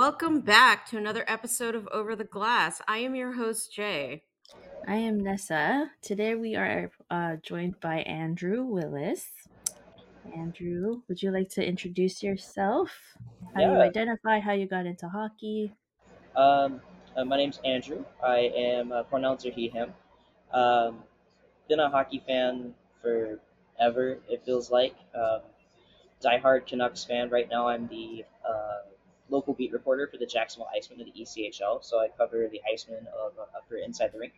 [0.00, 2.80] welcome back to another episode of Over the Glass.
[2.88, 4.22] I am your host, Jay.
[4.88, 5.90] I am Nessa.
[6.00, 9.26] Today we are uh, joined by Andrew Willis.
[10.34, 12.90] Andrew, would you like to introduce yourself?
[13.54, 15.74] How you identify, how you got into hockey?
[16.34, 16.80] Um,
[17.14, 18.02] uh, my name's Andrew.
[18.24, 19.92] I am a pronouncer he, him.
[20.50, 21.00] Um,
[21.68, 22.72] been a hockey fan
[23.02, 24.94] forever, it feels like.
[25.14, 25.40] Um,
[26.24, 27.28] diehard Canucks fan.
[27.28, 28.78] Right now, I'm the uh,
[29.30, 33.06] local beat reporter for the Jacksonville Icemen of the ECHL, so I cover the Icemen
[33.08, 34.34] of uh, for Inside the Rink.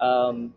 [0.00, 0.54] Um,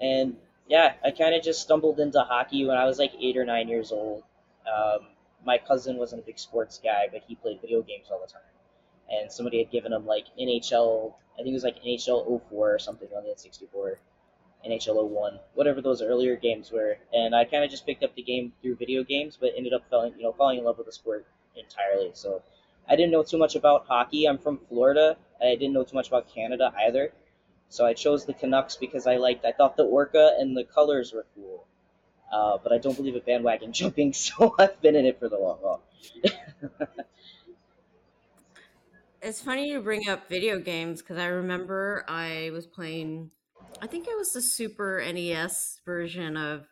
[0.00, 0.36] and
[0.68, 3.68] yeah, I kind of just stumbled into hockey when I was like eight or nine
[3.68, 4.22] years old.
[4.66, 5.08] Um,
[5.44, 8.42] my cousin wasn't a big sports guy, but he played video games all the time.
[9.10, 12.78] And somebody had given him like NHL, I think it was like NHL 04 or
[12.78, 13.96] something on the N64,
[14.68, 16.98] NHL 01, whatever those earlier games were.
[17.12, 19.82] And I kind of just picked up the game through video games, but ended up
[19.90, 21.26] falling, you know, falling in love with the sport
[21.56, 22.10] entirely.
[22.14, 22.42] So
[22.90, 24.26] I didn't know too much about hockey.
[24.26, 25.16] I'm from Florida.
[25.40, 27.12] I didn't know too much about Canada either.
[27.68, 31.12] So I chose the Canucks because I liked, I thought the orca and the colors
[31.12, 31.66] were cool.
[32.32, 35.38] Uh, but I don't believe in bandwagon jumping, so I've been in it for the
[35.38, 35.82] long haul.
[39.22, 43.30] It's funny you bring up video games because I remember I was playing,
[43.82, 46.66] I think it was the Super NES version of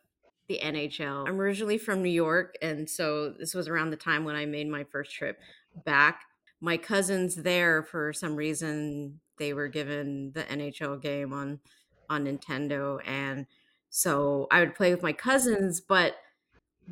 [0.48, 1.28] the NHL.
[1.28, 4.66] I'm originally from New York, and so this was around the time when I made
[4.66, 5.38] my first trip
[5.84, 6.22] back.
[6.60, 11.60] My cousins there, for some reason, they were given the NHL game on
[12.10, 13.46] on Nintendo, and
[13.90, 16.16] so I would play with my cousins, but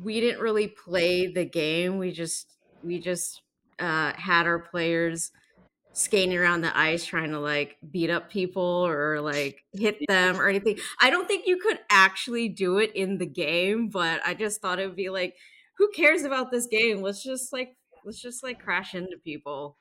[0.01, 1.97] we didn't really play the game.
[1.97, 3.41] We just we just
[3.79, 5.31] uh, had our players
[5.93, 10.47] skating around the ice trying to like beat up people or like hit them or
[10.47, 10.77] anything.
[11.01, 14.79] I don't think you could actually do it in the game, but I just thought
[14.79, 15.35] it would be like,
[15.77, 17.01] who cares about this game?
[17.01, 17.75] Let's just like
[18.07, 19.75] let's just like crash into people.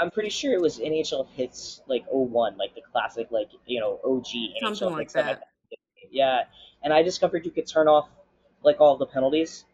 [0.00, 4.00] I'm pretty sure it was NHL Hitz like 01, like the classic, like, you know,
[4.04, 5.40] OG NHL Something like Hits that
[5.70, 5.78] that.
[6.10, 6.42] Yeah,
[6.82, 8.08] and I discovered you could turn off
[8.62, 9.64] like all the penalties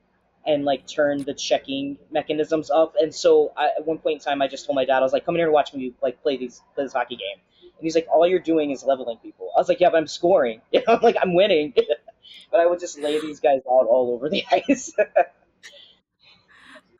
[0.46, 2.94] and like turn the checking mechanisms up.
[3.00, 5.12] And so I, at one point in time, I just told my dad, I was
[5.12, 7.82] like, "Come in here to watch me like play these play this hockey game." And
[7.82, 10.60] he's like, "All you're doing is leveling people." I was like, "Yeah, but I'm scoring.
[10.72, 11.72] You know, like I'm winning."
[12.50, 14.92] but I would just lay these guys out all over the ice.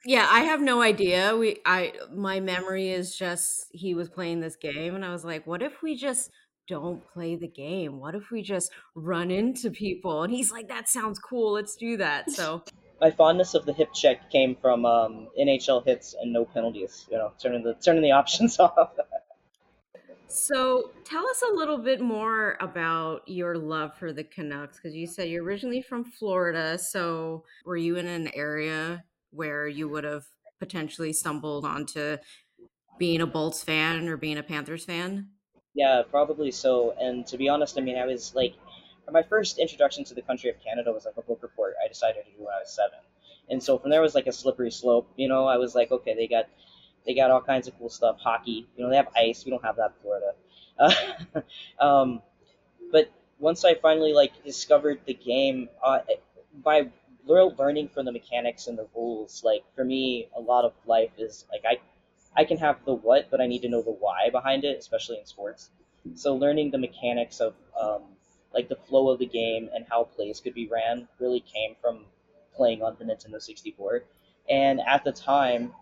[0.06, 1.36] Yeah, I have no idea.
[1.36, 5.46] We I my memory is just he was playing this game and I was like,
[5.46, 6.30] what if we just
[6.68, 8.00] don't play the game?
[8.00, 10.22] What if we just run into people?
[10.22, 11.52] And he's like, that sounds cool.
[11.52, 12.30] Let's do that.
[12.30, 12.62] So
[13.00, 17.06] my fondness of the hip check came from um, NHL Hitz and no penalties.
[17.10, 18.90] You know, turning the turning the options off.
[20.28, 25.06] So tell us a little bit more about your love for the Canucks because you
[25.06, 26.76] said you're originally from Florida.
[26.76, 29.04] So were you in an area
[29.34, 30.24] where you would have
[30.60, 32.16] potentially stumbled onto
[32.98, 35.28] being a Bolts fan or being a Panthers fan?
[35.74, 36.94] Yeah, probably so.
[37.00, 38.54] And to be honest, I mean, I was like,
[39.10, 42.24] my first introduction to the country of Canada was like a book report I decided
[42.24, 42.98] to do when I was seven.
[43.50, 45.10] And so from there was like a slippery slope.
[45.16, 46.46] You know, I was like, okay, they got
[47.04, 48.16] they got all kinds of cool stuff.
[48.18, 49.44] Hockey, you know, they have ice.
[49.44, 50.32] We don't have that in Florida.
[50.78, 52.22] Uh, um,
[52.90, 55.98] but once I finally like discovered the game, uh,
[56.62, 56.88] by
[57.28, 61.10] real learning from the mechanics and the rules, like for me, a lot of life
[61.18, 61.80] is like I
[62.36, 65.18] I can have the what, but I need to know the why behind it, especially
[65.18, 65.70] in sports.
[66.14, 68.02] So learning the mechanics of um,
[68.52, 72.04] like the flow of the game and how plays could be ran really came from
[72.54, 74.04] playing on the Nintendo 64.
[74.48, 75.72] And at the time,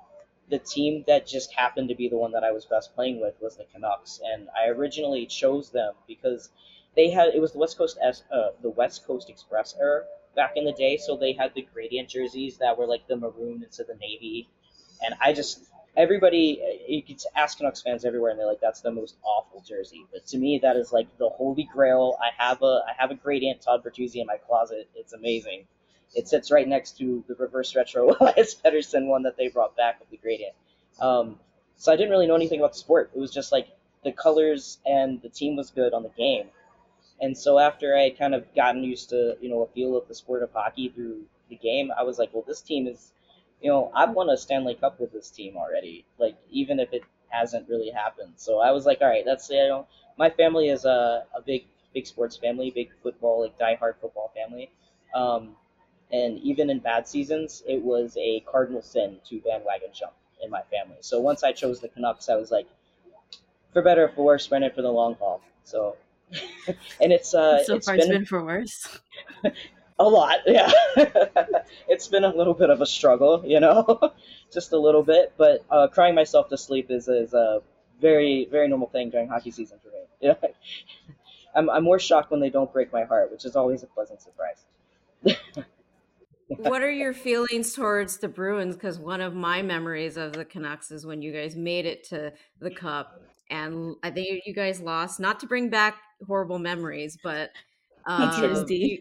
[0.48, 3.34] the team that just happened to be the one that I was best playing with
[3.41, 6.50] was the Canucks, and I originally chose them because
[6.94, 10.04] they had it was the West Coast S, uh, the West Coast Express era
[10.34, 13.62] back in the day, so they had the gradient jerseys that were like the maroon
[13.65, 14.48] instead of the navy,
[15.04, 15.60] and I just
[15.97, 20.06] everybody you could ask Canucks fans everywhere, and they're like that's the most awful jersey,
[20.12, 22.16] but to me that is like the holy grail.
[22.21, 24.88] I have a I have a gradient Todd Bertuzzi in my closet.
[24.94, 25.66] It's amazing.
[26.15, 30.01] It sits right next to the reverse retro Elias Pettersson one that they brought back
[30.01, 30.54] with the gradient.
[31.01, 31.39] Um,
[31.77, 33.10] so I didn't really know anything about the sport.
[33.15, 33.68] It was just like
[34.04, 36.48] the colors and the team was good on the game.
[37.22, 40.09] And so after I had kind of gotten used to, you know, a feel of
[40.09, 43.13] the sport of hockey through the game, I was like, well, this team is,
[43.63, 46.04] you know, I've won a Stanley Cup with this team already.
[46.19, 48.34] Like even if it hasn't really happened.
[48.36, 49.86] So I was like, all right, that's you know,
[50.19, 51.65] my family is a, a big
[51.95, 54.71] big sports family, big football like diehard football family.
[55.15, 55.57] Um,
[56.10, 60.63] and even in bad seasons, it was a cardinal sin to bandwagon jump in my
[60.71, 60.97] family.
[61.01, 62.66] So once I chose the Canucks, I was like,
[63.72, 65.41] for better or for worse, we're it for the long haul.
[65.65, 65.97] So,
[67.01, 69.01] and it's uh, so it's far, been, it's been for worse.
[69.99, 70.71] a lot, yeah.
[70.97, 74.13] it's it's been a little bit of a struggle, you know,
[74.53, 75.33] just a little bit.
[75.37, 77.63] But uh, crying myself to sleep is is a
[78.01, 80.05] very very normal thing during hockey season for me.
[80.21, 80.39] You know?
[81.55, 84.21] I'm I'm more shocked when they don't break my heart, which is always a pleasant
[84.23, 84.65] surprise.
[86.49, 88.75] what are your feelings towards the Bruins?
[88.75, 92.33] Because one of my memories of the Canucks is when you guys made it to
[92.61, 95.21] the Cup, and I think you guys lost.
[95.21, 95.97] Not to bring back
[96.27, 97.51] horrible memories, but
[98.07, 99.01] um, PTSD.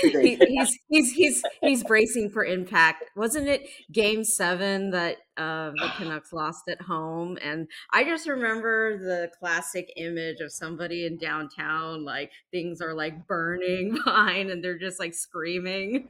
[0.02, 3.04] he, he's he's he's he's bracing for impact.
[3.16, 7.38] Wasn't it Game Seven that uh, the Canucks lost at home?
[7.42, 13.26] And I just remember the classic image of somebody in downtown, like things are like
[13.26, 16.08] burning behind, and they're just like screaming.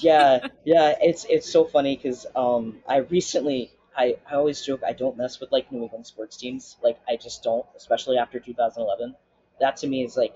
[0.00, 4.92] yeah, yeah, it's it's so funny because um, I recently I, I always joke I
[4.92, 6.76] don't mess with like New England sports teams.
[6.82, 9.14] Like I just don't, especially after 2011.
[9.60, 10.34] That to me is like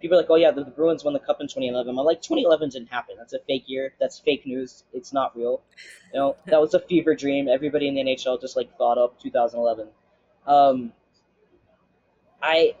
[0.00, 1.88] people are like, oh yeah, the, the Bruins won the cup in 2011.
[1.88, 3.16] I'm like, 2011 didn't happen.
[3.18, 3.94] That's a fake year.
[3.98, 4.84] That's fake news.
[4.92, 5.62] It's not real.
[6.12, 7.48] You know, that was a fever dream.
[7.48, 9.88] Everybody in the NHL just like thought up 2011.
[10.46, 10.92] Um,
[12.42, 12.74] I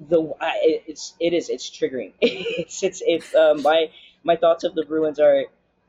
[0.00, 2.12] the I, it's it is it's triggering.
[2.20, 3.90] it's it's um, my
[4.24, 5.44] my thoughts of the Bruins are.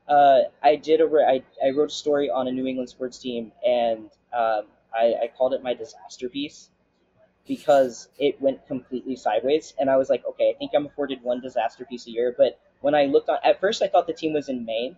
[0.08, 3.52] Uh, I did a I, I wrote a story on a New England sports team
[3.64, 6.70] and um, I, I called it my disaster piece
[7.48, 9.74] because it went completely sideways.
[9.80, 12.34] And I was like, okay, I think I'm afforded one disaster piece a year.
[12.38, 14.98] But when I looked on, at first I thought the team was in Maine.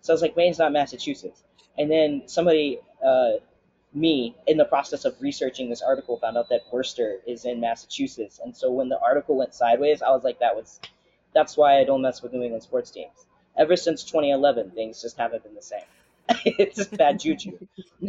[0.00, 1.42] So I was like, Maine's not Massachusetts.
[1.78, 3.32] And then somebody, uh,
[3.94, 8.40] me, in the process of researching this article, found out that Worcester is in Massachusetts.
[8.44, 10.80] And so when the article went sideways, I was like, that was,
[11.32, 13.26] that's why I don't mess with New England sports teams.
[13.56, 15.80] Ever since 2011, things just haven't been the same.
[16.44, 17.58] it's bad juju.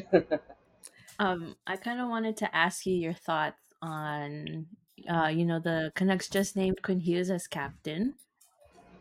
[1.20, 4.68] um, I kind of wanted to ask you your thoughts on
[5.10, 8.16] uh, you know, the Canucks just named Quinn Hughes as captain.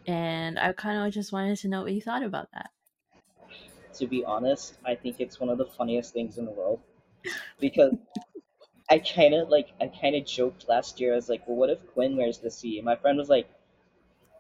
[0.07, 2.71] And I kind of just wanted to know what you thought about that.
[3.95, 6.81] To be honest, I think it's one of the funniest things in the world
[7.61, 7.95] because
[8.91, 11.13] I kind of like I kind of joked last year.
[11.13, 13.49] I was like, "Well, what if Quinn wears the C?" My friend was like,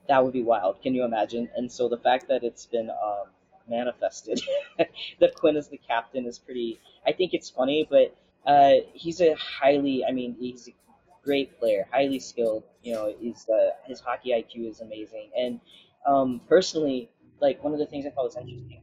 [0.08, 0.82] "That would be wild.
[0.82, 3.29] Can you imagine?" And so the fact that it's been um,
[3.69, 4.40] manifested
[5.20, 6.81] that Quinn is the captain is pretty.
[7.06, 10.73] I think it's funny, but uh, he's a highly, I mean, he's a
[11.25, 12.64] great player, highly skilled.
[12.82, 15.31] You know, he's uh, his hockey IQ is amazing.
[15.37, 15.61] And
[16.06, 17.11] um, personally,
[17.41, 18.82] like one of the things I thought was interesting,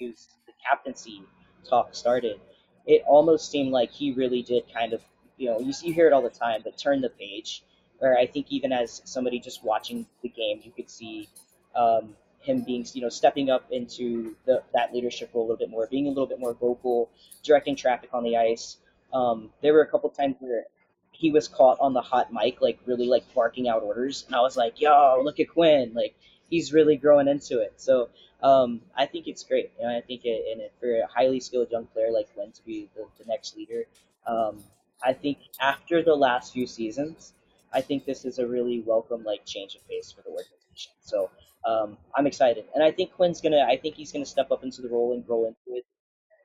[0.00, 1.22] is the captaincy
[1.68, 2.40] talk started.
[2.86, 5.02] It almost seemed like he really did kind of,
[5.36, 7.62] you know, you, you hear it all the time, but turn the page.
[7.98, 11.28] Where I think even as somebody just watching the game, you could see
[11.74, 15.70] um, him being, you know, stepping up into the, that leadership role a little bit
[15.70, 17.10] more, being a little bit more vocal,
[17.42, 18.76] directing traffic on the ice.
[19.12, 20.64] Um, there were a couple times where
[21.12, 24.40] he was caught on the hot mic, like really like barking out orders, and I
[24.40, 25.92] was like, "Yo, look at Quinn!
[25.94, 26.14] Like
[26.48, 28.10] he's really growing into it." So
[28.42, 29.72] um, I think it's great.
[29.78, 32.64] You know, I think it, and for a highly skilled young player like Quinn to
[32.64, 33.84] be the, the next leader,
[34.26, 34.62] um,
[35.02, 37.32] I think after the last few seasons,
[37.72, 40.30] I think this is a really welcome like change of pace for the
[40.78, 40.92] organization.
[41.00, 41.30] So
[41.66, 43.64] um, I'm excited, and I think Quinn's gonna.
[43.68, 45.84] I think he's gonna step up into the role and grow into it.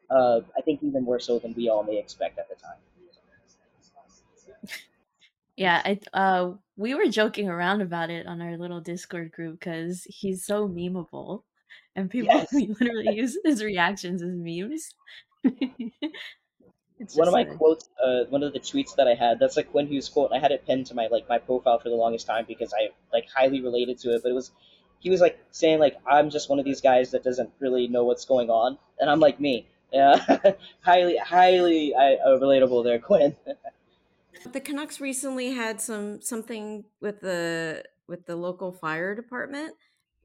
[0.09, 2.77] Uh, I think even more so than we all may expect at the time.
[5.55, 10.03] Yeah, I uh, we were joking around about it on our little Discord group because
[10.09, 11.43] he's so memeable,
[11.95, 12.51] and people yes.
[12.79, 14.95] literally use his reactions as memes.
[17.13, 19.87] one of my quotes, uh, one of the tweets that I had, that's a Quinn
[19.87, 20.31] Hughes quote.
[20.33, 22.89] I had it pinned to my like my profile for the longest time because I
[23.11, 24.23] like highly related to it.
[24.23, 24.51] But it was
[24.99, 28.05] he was like saying like I'm just one of these guys that doesn't really know
[28.05, 29.67] what's going on, and I'm like me.
[29.91, 30.39] Yeah,
[30.81, 33.35] highly highly uh, relatable there, Quinn.
[34.51, 39.75] the Canucks recently had some something with the with the local fire department,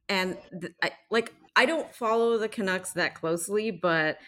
[0.08, 4.18] and the, I, like I don't follow the Canucks that closely, but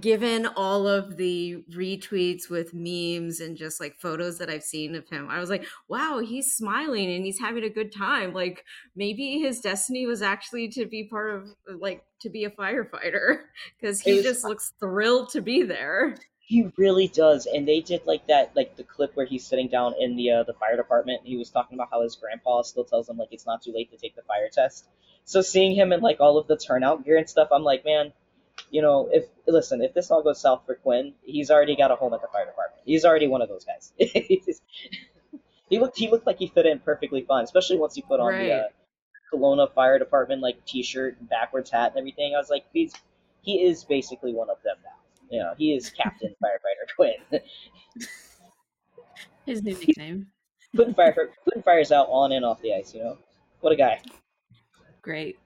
[0.00, 5.08] given all of the retweets with memes and just like photos that I've seen of
[5.08, 8.32] him, I was like, wow, he's smiling and he's having a good time.
[8.32, 8.64] Like
[8.96, 13.40] maybe his destiny was actually to be part of like to be a firefighter
[13.80, 16.16] because he just looks thrilled to be there.
[16.44, 19.94] He really does, and they did like that, like the clip where he's sitting down
[19.98, 21.22] in the uh, the fire department.
[21.24, 23.90] he was talking about how his grandpa still tells him like it's not too late
[23.90, 24.86] to take the fire test.
[25.24, 28.12] So seeing him in like all of the turnout gear and stuff, I'm like, man,
[28.70, 31.96] you know, if listen, if this all goes south for Quinn, he's already got a
[31.96, 32.82] home at the fire department.
[32.84, 33.92] He's already one of those guys.
[33.98, 38.28] he looked he looked like he fit in perfectly fine, especially once he put on
[38.28, 38.48] right.
[38.48, 38.64] the uh,
[39.32, 42.34] Kelowna Fire Department like T-shirt and backwards hat and everything.
[42.34, 42.94] I was like, he's
[43.42, 44.90] he is basically one of them now.
[45.30, 47.40] You know, he is Captain Firefighter Quinn.
[49.46, 50.28] His new nickname.
[50.74, 52.94] putting fire putting fires out on and off the ice.
[52.94, 53.18] You know,
[53.60, 54.00] what a guy.
[55.00, 55.38] Great.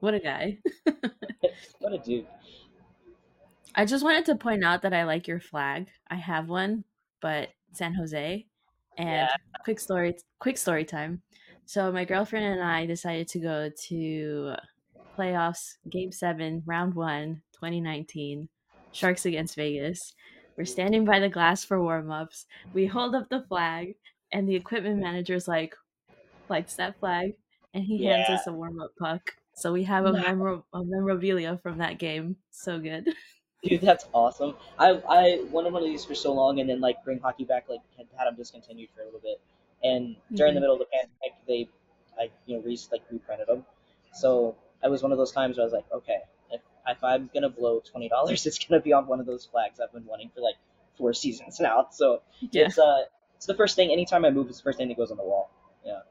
[0.00, 0.58] What a guy.
[1.80, 2.26] what a dude.
[3.74, 5.88] I just wanted to point out that I like your flag.
[6.08, 6.84] I have one,
[7.20, 8.46] but San Jose.
[8.96, 9.36] And Yeah.
[9.64, 11.22] quick story quick story time.
[11.66, 14.54] So my girlfriend and I decided to go to
[15.18, 18.48] playoffs game 7 round 1 2019
[18.92, 20.14] Sharks against Vegas.
[20.56, 22.46] We're standing by the glass for warm-ups.
[22.72, 23.96] We hold up the flag
[24.32, 25.74] and the equipment manager's like
[26.48, 27.32] likes that flag
[27.74, 29.32] and he hands us a warm-up puck.
[29.56, 30.24] So we have a, Nice.
[30.28, 32.36] memor- a memorabilia from that game.
[32.50, 33.08] So good.
[33.62, 34.56] Dude, that's awesome.
[34.78, 37.68] I I wanted one of these for so long, and then like bring hockey back,
[37.68, 39.40] like had, had them discontinued for a little bit.
[39.82, 40.60] And during the Mhm.
[40.60, 41.68] middle of the pandemic, they,
[42.18, 43.66] I you know, re like reprinted them.
[44.12, 46.20] So I was one of those times where I was like, okay,
[46.50, 49.80] if if I'm gonna blow twenty dollars, it's gonna be on one of those flags
[49.80, 50.56] I've been wanting for like
[50.96, 51.88] four seasons now.
[51.90, 52.68] So Yeah.
[52.68, 53.90] it's uh, it's the first thing.
[53.90, 55.50] Anytime I move, it's the first thing that goes on the wall.
[55.84, 56.02] Yeah,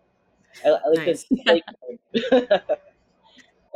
[0.65, 1.25] I, I like Nice.
[1.45, 1.65] Like,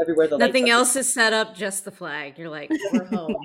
[0.02, 2.38] everywhere the Nothing else is set up, just the flag.
[2.38, 3.36] You're like, we're home.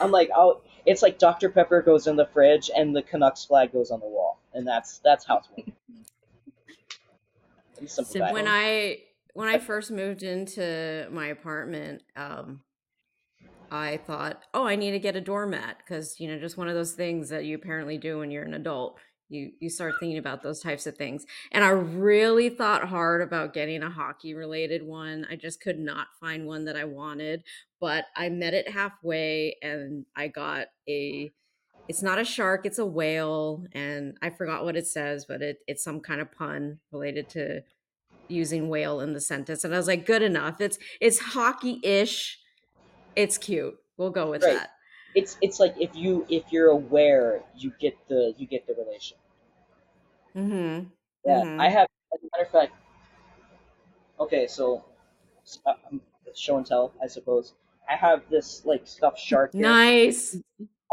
[0.00, 3.72] I'm like, oh, it's like Dr Pepper goes in the fridge and the Canucks flag
[3.72, 5.74] goes on the wall, and that's that's how it's working.
[7.80, 8.28] It's simple Simple.
[8.28, 8.32] guy.
[8.32, 8.98] when I
[9.34, 12.60] when I first moved into my apartment, um,
[13.70, 16.74] I thought, oh, I need to get a doormat because you know, just one of
[16.74, 18.98] those things that you apparently do when you're an adult.
[19.28, 23.52] You you start thinking about those types of things, and I really thought hard about
[23.54, 25.26] getting a hockey related one.
[25.30, 27.44] I just could not find one that I wanted,
[27.80, 31.32] but I met it halfway, and I got a.
[31.88, 35.58] It's not a shark; it's a whale, and I forgot what it says, but it,
[35.66, 37.62] it's some kind of pun related to
[38.28, 42.38] using whale in the sentence and i was like good enough it's it's hockey-ish
[43.16, 44.46] it's cute we'll go with Right.
[44.46, 44.70] that
[45.14, 49.18] It's it's like if you if you're aware, you get the you get the relation.
[50.34, 50.88] mm-hmm
[51.24, 51.58] Yeah, Mhm.
[51.58, 51.88] I have.
[52.12, 52.72] As a matter of fact,
[54.20, 54.84] okay, so
[55.66, 56.00] uh, um,
[56.34, 57.54] show and tell, I suppose.
[57.88, 59.54] I have this like stuffed shark.
[59.56, 59.62] here.
[59.62, 60.36] nice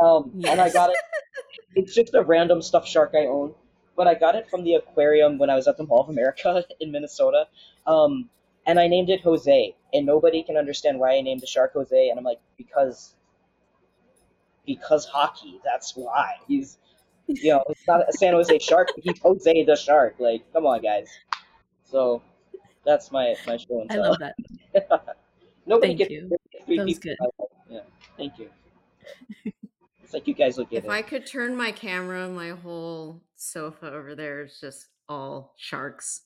[0.02, 0.98] Um, and I got it.
[1.76, 3.54] It's just a random stuffed shark I own,
[3.98, 6.64] but I got it from the aquarium when I was at the Mall of America
[6.80, 7.48] in Minnesota.
[7.86, 8.30] Um,
[8.66, 12.10] and I named it Jose, and nobody can understand why I named the shark Jose.
[12.10, 13.16] And I'm like, because,
[14.66, 15.60] because hockey.
[15.64, 16.78] That's why he's,
[17.28, 18.90] you know, it's not a San Jose shark.
[18.96, 20.16] but He's Jose the shark.
[20.20, 21.08] Like, come on, guys.
[21.84, 22.22] So
[22.86, 24.04] that's my my show and I tell.
[24.10, 24.36] love that.
[25.66, 26.30] Nobody Thank you.
[26.66, 27.34] three That was people.
[27.40, 27.48] good.
[27.70, 27.80] Yeah,
[28.18, 28.50] thank you.
[30.04, 30.90] It's like you guys will get if it.
[30.92, 36.22] i could turn my camera my whole sofa over there is just all sharks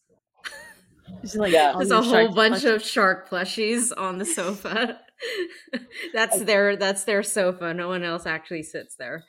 [1.24, 1.74] It's like Yeah.
[1.78, 5.00] there's a whole bunch plush- of shark plushies on the sofa
[6.14, 9.26] that's their that's their sofa no one else actually sits there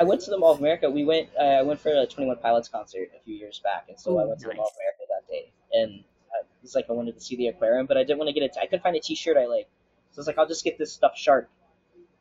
[0.00, 0.90] I went to the Mall of America.
[0.90, 1.28] We went.
[1.38, 4.18] Uh, I went for a Twenty One Pilots concert a few years back, and so
[4.18, 4.72] I Ooh, went to the Mall of.
[4.76, 5.50] America that day.
[5.72, 8.32] And uh, it's like I wanted to see the aquarium, but I didn't want to
[8.32, 8.56] get it.
[8.60, 9.68] I couldn't find a T-shirt I like,
[10.12, 11.48] so I was like, I'll just get this stuffed shark.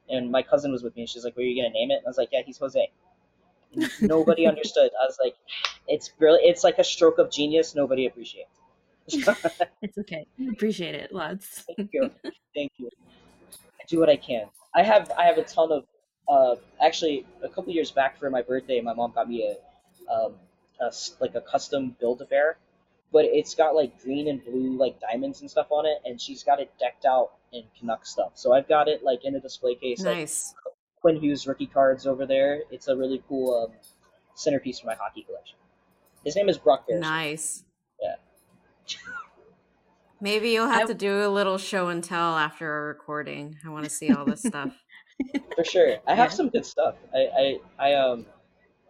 [0.09, 1.95] And my cousin was with me, and she's like, "Where are you gonna name it?"
[1.95, 2.91] And I was like, "Yeah, he's Jose."
[4.01, 4.91] Nobody understood.
[5.01, 5.35] I was like,
[5.87, 6.49] "It's brilliant.
[6.49, 7.75] It's like a stroke of genius.
[7.75, 8.59] Nobody appreciates."
[9.81, 10.25] It's okay.
[10.39, 11.65] We Appreciate it lots.
[11.77, 12.09] Thank you.
[12.55, 12.89] Thank you.
[13.51, 14.45] I do what I can.
[14.73, 15.85] I have I have a ton of
[16.29, 20.35] uh actually a couple years back for my birthday my mom got me a um
[20.79, 22.57] a like a custom build a bear
[23.11, 26.43] but it's got like green and blue like diamonds and stuff on it and she's
[26.43, 28.31] got it decked out in Canuck stuff.
[28.35, 30.53] So I've got it like in a display case like nice
[31.03, 32.61] Quinn Hughes rookie cards over there.
[32.71, 33.75] It's a really cool um,
[34.35, 35.57] centerpiece for my hockey collection.
[36.23, 37.01] His name is Brock Bears.
[37.01, 37.63] nice.
[40.21, 43.69] Maybe you'll have I- to do a little show and tell after our recording i
[43.69, 44.73] want to see all this stuff
[45.55, 45.97] For sure.
[46.07, 46.35] I have Yeah.
[46.35, 46.95] some good stuff.
[47.13, 47.19] I,
[47.79, 48.25] I, I um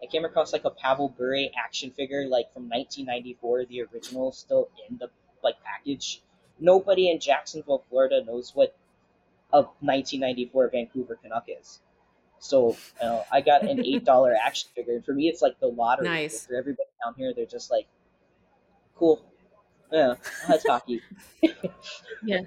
[0.02, 4.70] I came across like a Pavel Bure action figure like from 1994, the original, still
[4.90, 5.10] in the
[5.44, 6.22] like package.
[6.62, 8.74] Nobody in Jacksonville, Florida, knows what
[9.52, 11.82] a 1994 Vancouver Canuck is.
[12.40, 12.70] So
[13.02, 14.94] you know, I got an eight dollar action figure.
[14.96, 16.08] And for me, it's like the lottery.
[16.08, 16.48] Nice.
[16.48, 17.88] For everybody down here, they're just like,
[18.96, 19.22] cool.
[19.94, 20.16] Yeah,
[20.48, 21.02] that's hockey.
[22.26, 22.40] Yeah.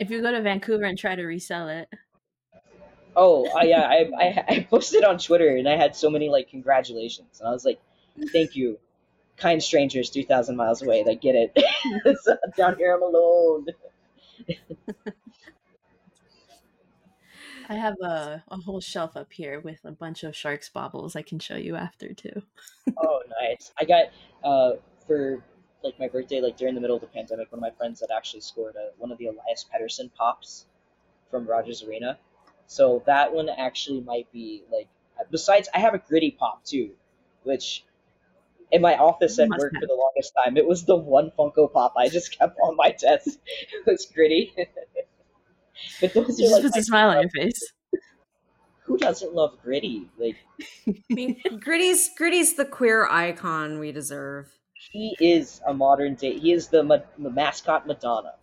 [0.00, 1.88] If you go to Vancouver and try to resell it,
[3.16, 6.48] Oh, I, yeah, I, I, I posted on Twitter and I had so many like
[6.50, 7.80] congratulations, and I was like,
[8.32, 8.78] thank you,
[9.36, 11.56] kind strangers, three thousand miles away that get it.
[12.22, 13.66] So, down here, I'm alone.
[17.68, 21.22] I have a, a whole shelf up here with a bunch of sharks baubles I
[21.22, 22.42] can show you after too.
[22.96, 23.72] Oh, nice.
[23.78, 24.06] I got
[24.42, 24.72] uh
[25.06, 25.42] for
[25.84, 28.10] like my birthday, like during the middle of the pandemic, one of my friends had
[28.16, 30.66] actually scored a, one of the Elias Pettersson pops
[31.30, 32.18] from Rogers Arena.
[32.66, 34.88] So that one actually might be like.
[35.20, 36.96] Uh, besides, I have a gritty pop too,
[37.44, 37.84] which
[38.72, 39.80] In my office at work have.
[39.80, 42.90] for the longest time, it was the one Funko Pop I just kept on my
[42.92, 43.38] desk.
[43.72, 44.54] It was gritty.
[46.00, 47.72] but those It are just like puts a smile on your face.
[48.84, 50.10] who doesn't love gritty?
[50.16, 50.36] Like
[50.88, 54.58] I mean, Gritty's Gritty's the queer icon we deserve.
[54.92, 56.38] He is a modern day.
[56.38, 58.34] He is the, ma- the mascot Madonna.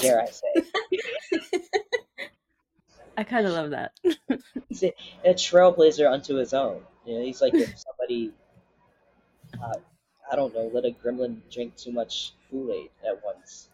[0.00, 0.52] Dare I say?
[3.16, 3.92] I kind of love that.
[4.68, 4.94] He's a,
[5.24, 6.84] a trailblazer unto his own.
[7.04, 8.32] You know, he's like if somebody,
[9.62, 9.74] uh,
[10.30, 13.68] I don't know, let a gremlin drink too much Kool Aid at once.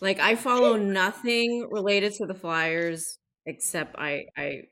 [0.00, 4.62] Like I follow nothing related to the Flyers except I I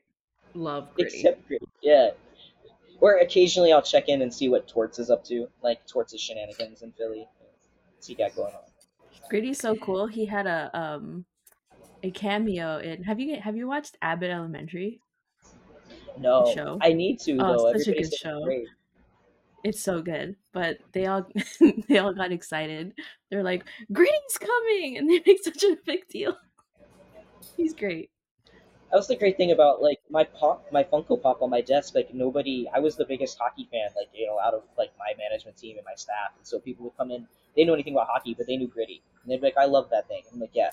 [0.53, 1.17] love Gritty.
[1.17, 2.11] Except Gritty, yeah.
[2.99, 6.81] Or occasionally I'll check in and see what Torts is up to, like Torts' shenanigans
[6.81, 7.27] in Philly.
[7.93, 8.61] What's he got going on?
[9.29, 10.07] Gritty's so cool.
[10.07, 11.25] He had a um
[12.03, 13.03] a cameo in.
[13.03, 14.99] Have you have you watched Abbott Elementary?
[16.17, 16.77] No, show?
[16.81, 17.77] I need to Oh, though.
[17.77, 18.43] such a good show.
[18.43, 18.67] great.
[19.63, 20.35] It's so good.
[20.53, 21.27] But they all
[21.87, 22.93] they all got excited.
[23.29, 26.37] They're like, Gritty's coming, and they make such a big deal.
[27.55, 28.09] He's great.
[28.89, 31.93] That was the great thing about like my pop, my Funko Pop on my desk.
[31.93, 35.13] Like nobody, I was the biggest hockey fan, like you know, out of like my
[35.17, 36.31] management team and my staff.
[36.37, 38.67] And so people would come in, they didn't know anything about hockey, but they knew
[38.67, 40.71] Gritty, and they'd be like, "I love that thing." I'm like, "Yeah,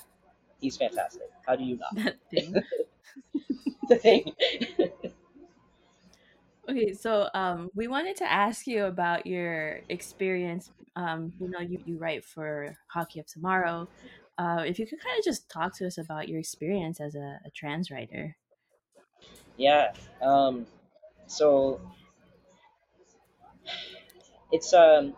[0.61, 1.28] he's fantastic.
[1.47, 2.54] How do you not?" That thing.
[3.88, 4.33] the thing.
[6.68, 10.71] Okay, so um, we wanted to ask you about your experience.
[10.97, 13.88] Um, you know, you, you write for Hockey of Tomorrow.
[14.36, 17.40] Uh, if you could kind of just talk to us about your experience as a,
[17.44, 18.36] a trans writer.
[19.56, 19.92] yeah.
[20.22, 20.66] Um.
[21.26, 21.80] So
[24.52, 25.14] it's um.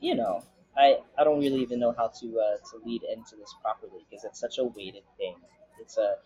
[0.00, 0.42] You know,
[0.76, 4.24] I I don't really even know how to uh, to lead into this properly because
[4.24, 5.36] it's such a weighted thing.
[5.80, 6.16] It's a,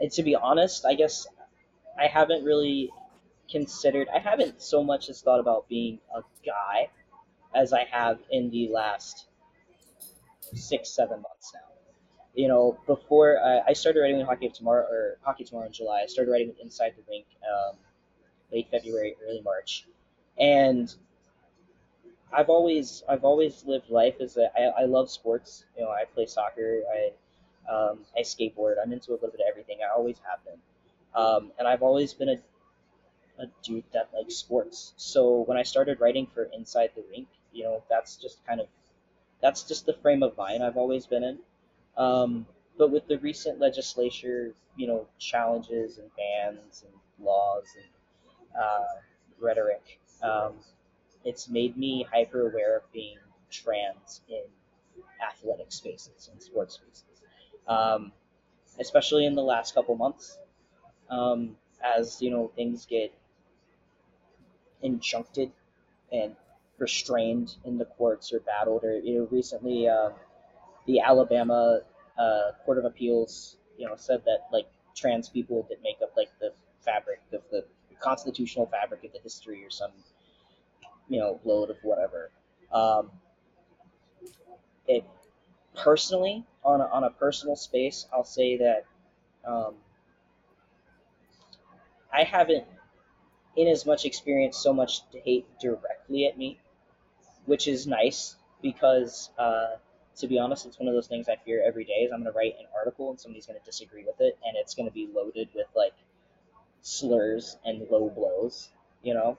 [0.00, 1.26] and to be honest, I guess
[1.98, 2.90] I haven't really
[3.50, 4.08] considered.
[4.14, 6.90] I haven't so much as thought about being a guy
[7.54, 9.26] as I have in the last
[10.54, 11.60] six seven months now.
[12.34, 16.02] You know, before I, I started writing with Hockey Tomorrow or Hockey Tomorrow in July,
[16.02, 17.76] I started writing with Inside the Rink um,
[18.52, 19.86] late February, early March,
[20.38, 20.94] and
[22.32, 25.64] I've always I've always lived life as a I, I love sports.
[25.76, 26.82] You know, I play soccer.
[26.92, 28.74] I um, I skateboard.
[28.82, 29.78] I'm into a little bit of everything.
[29.82, 30.60] I always have been,
[31.14, 32.36] um, and I've always been a
[33.38, 34.94] a dude that likes sports.
[34.96, 38.66] So when I started writing for Inside the Rink, you know, that's just kind of
[39.42, 41.38] that's just the frame of mind I've always been in.
[41.96, 42.46] Um,
[42.78, 49.00] but with the recent legislature, you know, challenges and bans and laws and uh,
[49.40, 50.54] rhetoric, um,
[51.24, 53.18] it's made me hyper aware of being
[53.50, 54.42] trans in
[55.26, 57.04] athletic spaces and sports spaces,
[57.66, 58.12] um,
[58.78, 60.38] especially in the last couple months.
[61.08, 63.12] Um, as you know, things get
[64.82, 65.50] injuncted
[66.12, 66.36] and
[66.78, 70.12] restrained in the courts or battled, or you know, recently um,
[70.86, 71.80] the Alabama
[72.18, 76.30] uh, Court of Appeals, you know, said that like trans people that make up like
[76.40, 76.52] the
[76.84, 77.64] fabric of the
[78.00, 79.90] constitutional fabric of the history or some
[81.08, 82.30] you know load of whatever.
[82.72, 83.10] Um,
[84.86, 85.04] it
[85.76, 88.84] personally on a, on a personal space, I'll say that
[89.46, 89.74] um,
[92.12, 92.64] I haven't
[93.56, 96.58] in as much experience so much hate directly at me,
[97.46, 99.76] which is nice because uh,
[100.16, 102.32] to be honest, it's one of those things I fear every day is I'm going
[102.32, 104.92] to write an article and somebody's going to disagree with it and it's going to
[104.92, 105.94] be loaded with like
[106.80, 108.70] slurs and low blows,
[109.02, 109.36] you know?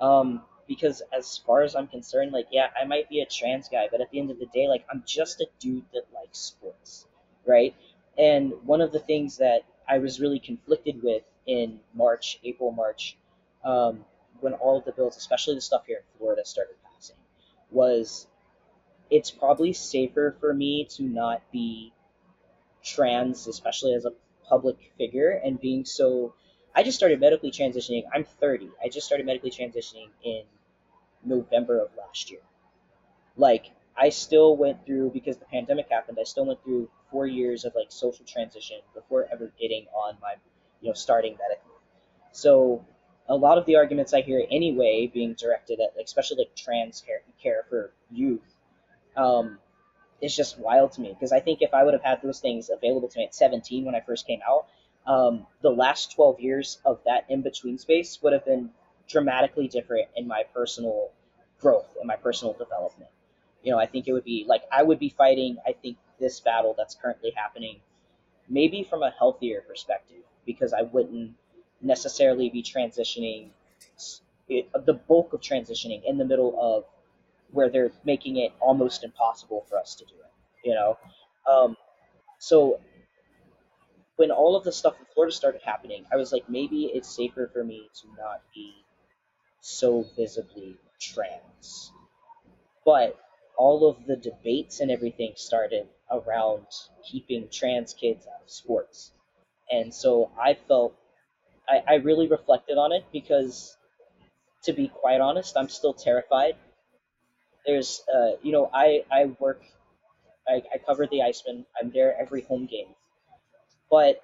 [0.00, 3.88] Um, because as far as I'm concerned, like, yeah, I might be a trans guy,
[3.90, 7.06] but at the end of the day, like, I'm just a dude that likes sports,
[7.46, 7.74] right?
[8.18, 13.16] And one of the things that I was really conflicted with in March, April, March,
[13.64, 14.04] um,
[14.40, 16.74] when all of the bills, especially the stuff here in Florida, started
[17.70, 18.26] was
[19.10, 21.92] it's probably safer for me to not be
[22.82, 24.12] trans, especially as a
[24.48, 26.34] public figure, and being so.
[26.74, 28.04] I just started medically transitioning.
[28.14, 28.70] I'm 30.
[28.84, 30.42] I just started medically transitioning in
[31.24, 32.40] November of last year.
[33.36, 37.64] Like, I still went through, because the pandemic happened, I still went through four years
[37.64, 40.34] of like social transition before ever getting on my,
[40.80, 41.74] you know, starting medically.
[42.30, 42.84] So,
[43.28, 47.20] a lot of the arguments I hear anyway being directed at, especially like trans care,
[47.42, 48.54] care for youth,
[49.16, 49.58] um,
[50.20, 52.70] is just wild to me because I think if I would have had those things
[52.70, 54.66] available to me at 17 when I first came out,
[55.06, 58.70] um, the last 12 years of that in between space would have been
[59.08, 61.10] dramatically different in my personal
[61.60, 63.10] growth and my personal development.
[63.62, 66.40] You know, I think it would be like I would be fighting, I think, this
[66.40, 67.80] battle that's currently happening
[68.48, 71.34] maybe from a healthier perspective because I wouldn't
[71.80, 73.48] necessarily be transitioning
[74.48, 76.84] it, the bulk of transitioning in the middle of
[77.50, 80.68] where they're making it almost impossible for us to do it.
[80.68, 80.98] You know,
[81.50, 81.76] um,
[82.38, 82.80] so
[84.16, 87.48] when all of the stuff in Florida started happening, I was like, maybe it's safer
[87.52, 88.74] for me to not be
[89.60, 91.92] so visibly trans.
[92.84, 93.18] But
[93.56, 96.66] all of the debates and everything started around
[97.04, 99.12] keeping trans kids out of sports.
[99.70, 100.94] And so I felt,
[101.68, 103.76] I, I really reflected on it because,
[104.64, 106.56] to be quite honest, I'm still terrified.
[107.66, 109.62] There's, uh, you know, I, I work,
[110.48, 112.94] I, I cover the Icemen, I'm there every home game.
[113.90, 114.22] But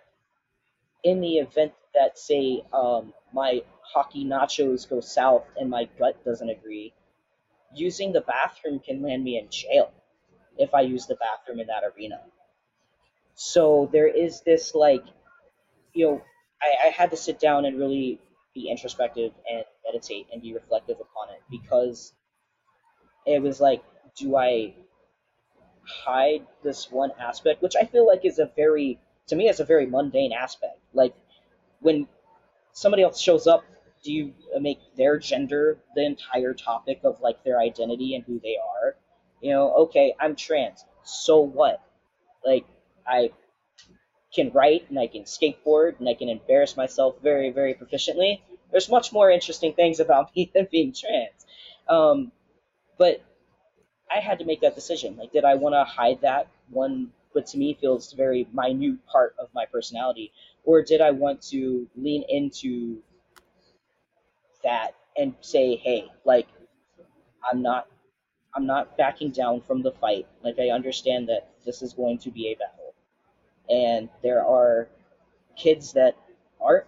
[1.03, 6.49] in the event that, say, um, my hockey nachos go south and my gut doesn't
[6.49, 6.95] agree,
[7.75, 9.93] using the bathroom can land me in jail
[10.57, 12.21] if I use the bathroom in that arena.
[13.35, 15.05] So there is this like,
[15.93, 16.23] you know,
[16.65, 18.21] I, I had to sit down and really
[18.55, 22.13] be introspective and meditate and be reflective upon it because
[23.27, 23.83] it was like,
[24.17, 24.75] do I
[25.87, 28.99] hide this one aspect, which I feel like is a very,
[29.29, 30.79] to me, it's a very mundane aspect.
[30.93, 31.15] Like
[31.81, 32.07] when
[32.73, 33.65] somebody else shows up,
[34.03, 38.57] do you make their gender the entire topic of like their identity and who they
[38.57, 38.97] are?
[39.41, 40.85] You know, okay, I'm trans.
[41.05, 41.81] So what?
[42.45, 42.65] Like,
[43.07, 43.31] I
[44.35, 48.41] can write and I can skateboard and I can embarrass myself very, very proficiently.
[48.71, 51.47] There's much more interesting things about me than being trans.
[51.89, 52.33] Um,
[52.99, 53.23] but
[54.11, 55.17] I had to make that decision.
[55.17, 59.35] Like, did I want to hide that one, what to me feels very minute part
[59.39, 60.33] of my personality,
[60.65, 62.99] or did I want to lean into
[64.63, 66.47] that and say, hey, like,
[67.51, 67.87] I'm not
[68.55, 70.27] I'm not backing down from the fight.
[70.43, 72.84] Like I understand that this is going to be a battle,
[73.69, 74.89] and there are
[75.57, 76.17] kids that
[76.61, 76.87] aren't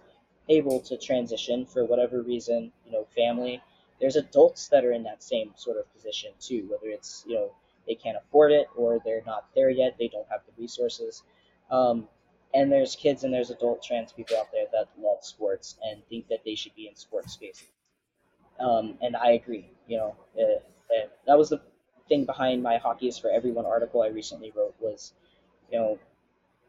[0.49, 2.71] able to transition for whatever reason.
[2.85, 3.61] You know, family.
[3.99, 6.67] There's adults that are in that same sort of position too.
[6.69, 7.51] Whether it's you know
[7.87, 11.23] they can't afford it or they're not there yet, they don't have the resources.
[11.71, 12.07] Um,
[12.53, 16.27] and there's kids and there's adult trans people out there that love sports and think
[16.29, 17.67] that they should be in sports spaces.
[18.59, 19.69] Um, and I agree.
[19.87, 20.59] You know, uh,
[20.95, 21.61] and that was the
[22.07, 25.13] thing behind my hockey is for everyone article I recently wrote was,
[25.71, 25.99] you know,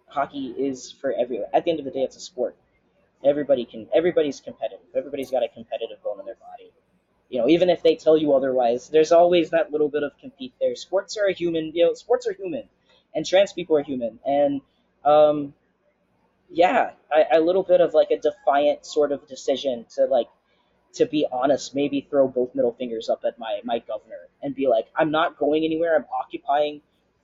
[0.09, 1.49] hockey is for everyone.
[1.53, 2.57] At the end of the day, it's a sport.
[3.25, 3.89] Everybody can.
[3.95, 4.87] Everybody's competitive.
[4.95, 6.71] Everybody's got a competitive bone in their body.
[7.29, 10.55] You know, even if they tell you otherwise, there's always that little bit of compete
[10.61, 10.75] there.
[10.77, 11.73] Sports are a human.
[11.75, 12.65] You know, sports are human,
[13.15, 14.19] and trans people are human.
[14.25, 14.61] And
[15.05, 15.55] um,
[16.51, 20.29] yeah, a, a little bit of like a defiant sort of decision to like
[20.95, 24.69] to be honest, maybe throw both middle fingers up at my my governor and be
[24.69, 25.97] like, I'm not going anywhere.
[25.97, 26.81] I'm occupying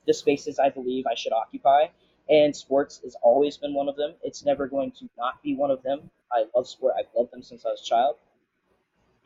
[0.06, 1.86] the spaces I believe I should occupy,
[2.28, 4.14] and sports has always been one of them.
[4.22, 6.10] It's never going to not be one of them.
[6.32, 6.94] I love sport.
[6.98, 8.16] I've loved them since I was a child.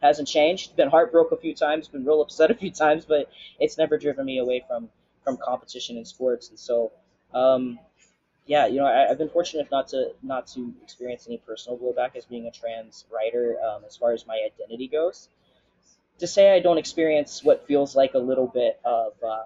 [0.02, 0.76] Hasn't changed.
[0.76, 1.88] Been heartbroken a few times.
[1.88, 4.88] Been real upset a few times, but it's never driven me away from
[5.24, 6.48] from competition in sports.
[6.48, 6.90] And so,
[7.34, 7.78] um,
[8.46, 12.16] yeah, you know, I, have been fortunate not to not to experience any personal blowback
[12.16, 15.28] as being a trans writer, um, as far as my identity goes.
[16.18, 19.44] To say I don't experience what feels like a little bit of uh,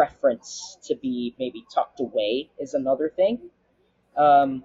[0.00, 3.38] preference to be maybe tucked away is another thing.
[4.16, 4.64] Um,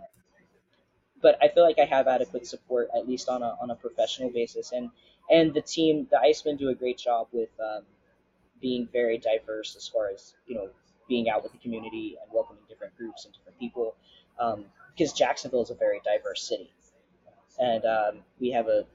[1.21, 4.29] but I feel like I have adequate support, at least on a on a professional
[4.29, 4.91] basis, and
[5.29, 7.83] and the team, the Icemen, do a great job with um,
[8.61, 10.69] being very diverse as far as you know
[11.09, 13.95] being out with the community and welcoming different groups and different people.
[14.39, 16.71] Um, because Jacksonville is a very diverse city,
[17.59, 18.85] and um, we have a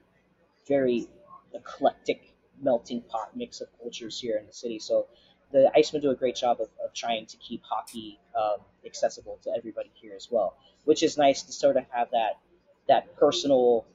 [0.67, 1.07] very
[1.53, 4.79] eclectic melting pot mix of cultures here in the city.
[4.79, 5.05] So
[5.51, 9.51] the Icemen do a great job of, of trying to keep hockey um, accessible to
[9.55, 12.39] everybody here as well, which is nice to sort of have that
[12.87, 13.85] that personal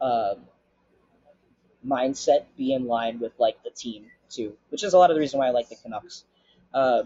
[0.00, 0.34] uh,
[1.86, 5.20] mindset be in line with like the team too, which is a lot of the
[5.20, 6.24] reason why I like the Canucks.
[6.72, 7.04] Uh,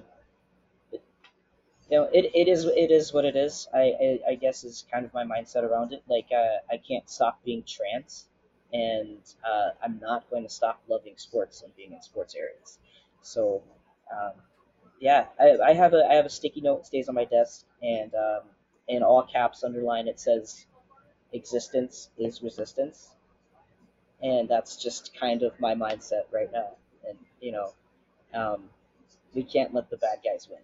[1.90, 3.68] you know, it, it is it is what it is.
[3.72, 6.02] I, I, I guess is kind of my mindset around it.
[6.08, 8.26] Like uh, I can't stop being trans,
[8.72, 12.78] and uh, I'm not going to stop loving sports and being in sports areas.
[13.24, 13.62] So,
[14.12, 14.32] um,
[15.00, 17.66] yeah, I, I have a I have a sticky note that stays on my desk,
[17.82, 18.42] and um,
[18.88, 20.66] in all caps underline it says,
[21.32, 23.10] "Existence is resistance,"
[24.22, 26.70] and that's just kind of my mindset right now.
[27.08, 27.74] And you know,
[28.34, 28.70] um,
[29.34, 30.60] we can't let the bad guys win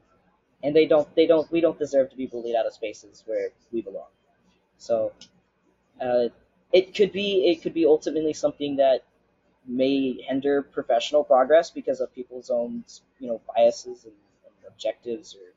[0.62, 3.50] and they don't they don't we don't deserve to be bullied out of spaces where
[3.72, 4.08] we belong.
[4.78, 5.12] So
[6.00, 6.28] uh,
[6.72, 9.04] it could be it could be ultimately something that
[9.66, 12.84] may hinder professional progress because of people's own
[13.18, 14.14] you know biases and,
[14.46, 15.52] and objectives or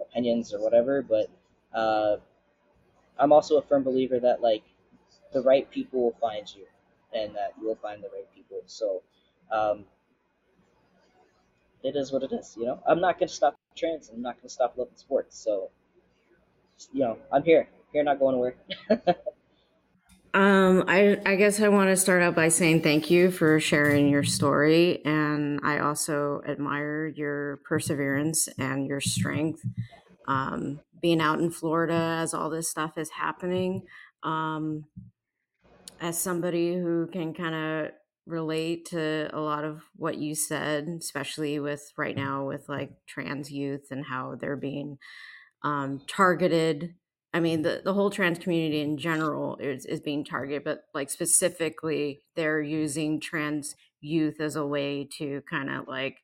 [0.00, 1.02] opinions or whatever.
[1.02, 1.28] But
[1.74, 2.16] uh,
[3.18, 4.62] I'm also a firm believer that like
[5.32, 6.66] the right people will find you
[7.14, 8.62] and that you will find the right people.
[8.66, 9.02] So,
[9.50, 9.84] um,
[11.82, 12.56] it is what it is.
[12.58, 14.08] You know, I'm not gonna stop trans.
[14.08, 15.38] And I'm not gonna stop loving sports.
[15.38, 15.70] So,
[16.92, 17.68] you know, I'm here.
[17.92, 18.56] Here, not going nowhere.
[20.34, 24.08] Um, I I guess I want to start out by saying thank you for sharing
[24.08, 29.60] your story, and I also admire your perseverance and your strength.
[30.26, 33.82] Um, being out in Florida as all this stuff is happening,
[34.22, 34.86] um,
[36.00, 37.92] as somebody who can kind of
[38.24, 43.50] relate to a lot of what you said, especially with right now with like trans
[43.50, 44.96] youth and how they're being
[45.62, 46.94] um, targeted
[47.34, 51.08] I mean, the, the whole trans community in general is, is being targeted, but like
[51.08, 56.18] specifically, they're using trans youth as a way to kind of like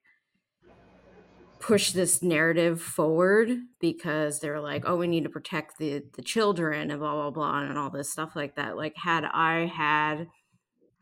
[1.61, 6.91] push this narrative forward because they're like, oh, we need to protect the the children
[6.91, 8.77] and blah blah blah and all this stuff like that.
[8.77, 10.29] Like, had I had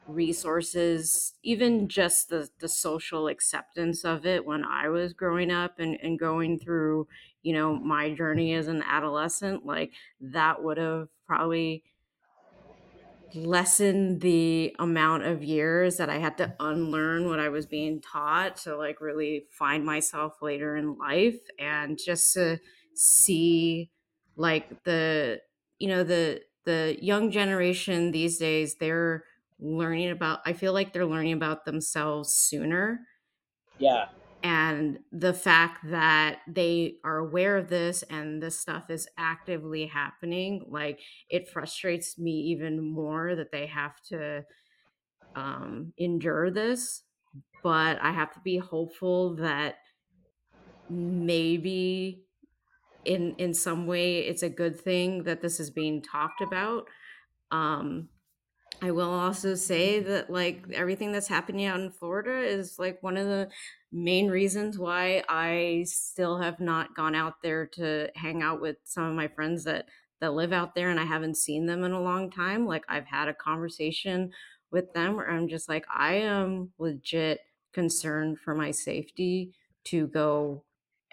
[0.07, 5.99] resources, even just the the social acceptance of it when I was growing up and,
[6.03, 7.09] and going through
[7.47, 11.85] you know, my journey as an adolescent, like that would have probably
[13.35, 18.57] lessened the amount of years that I had to unlearn what I was being taught
[18.59, 22.61] to like really find myself later in life and just to
[22.95, 23.91] see
[24.37, 25.43] like the
[25.79, 29.25] you know the the young generation these days they're
[29.59, 33.07] learning about I feel like they're learning about themselves sooner.
[33.79, 34.09] Yeah
[34.43, 40.65] and the fact that they are aware of this and this stuff is actively happening
[40.69, 44.45] like it frustrates me even more that they have to
[45.35, 47.03] um, endure this.
[47.63, 49.77] But i have to be hopeful that
[50.89, 52.25] maybe
[53.05, 56.89] in in some way it's a good thing that this is being talked about.
[57.51, 58.11] Um
[58.83, 63.17] I will also say that like everything that's happening out in Florida is like one
[63.17, 63.51] of the
[63.91, 69.05] main reasons why I still have not gone out there to hang out with some
[69.05, 69.89] of my friends that
[70.21, 72.67] that live out there and I haven't seen them in a long time.
[72.67, 74.33] Like I've had a conversation
[74.71, 77.41] with them where I'm just like I am legit
[77.73, 80.65] concerned for my safety to go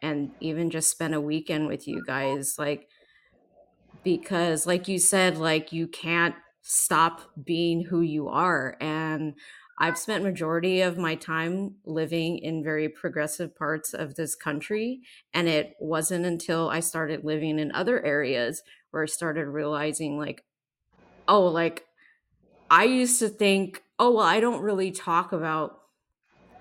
[0.01, 2.89] and even just spend a weekend with you guys like
[4.03, 9.33] because like you said like you can't stop being who you are and
[9.77, 15.01] I've spent majority of my time living in very progressive parts of this country
[15.33, 20.45] and it wasn't until I started living in other areas where I started realizing like
[21.27, 21.85] oh like
[22.71, 25.79] I used to think oh well I don't really talk about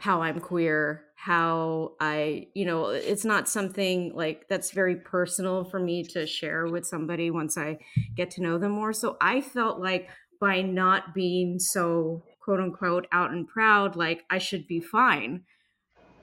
[0.01, 5.79] how I'm queer how I, you know, it's not something like that's very personal for
[5.79, 7.79] me to share with somebody once I
[8.17, 8.93] get to know them more.
[8.93, 14.39] So I felt like by not being so quote unquote out and proud, like I
[14.39, 15.45] should be fine.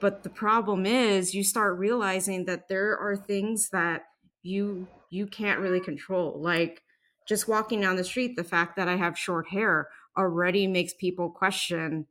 [0.00, 4.02] But the problem is you start realizing that there are things that
[4.42, 6.38] you you can't really control.
[6.38, 6.82] Like
[7.26, 11.30] just walking down the street, the fact that I have short hair already makes people
[11.30, 12.06] question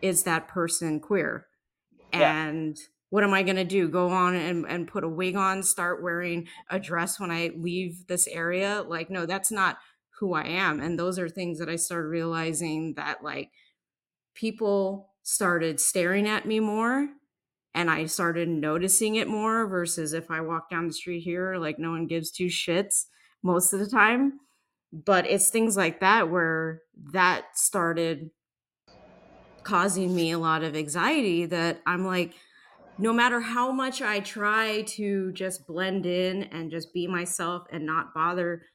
[0.00, 1.48] is that person queer?
[2.12, 2.84] And yeah.
[3.10, 3.88] what am i going to do?
[3.88, 8.06] Go on and, and put a wig on start wearing a dress when i leave
[8.06, 8.84] this area?
[8.86, 9.78] Like no that's not
[10.18, 13.50] who i am and those are things that i started realizing that like
[14.34, 17.08] people started staring at me more
[17.74, 21.76] and i started noticing it more versus if i walk down the street here like
[21.76, 23.06] no one gives two shits
[23.42, 24.40] most of the time.
[24.92, 28.30] But it's things like that where that started
[29.62, 32.34] causing me a lot of anxiety that I'm like,
[32.98, 37.86] no matter how much I try to just blend in and just be myself and
[37.86, 38.66] not bother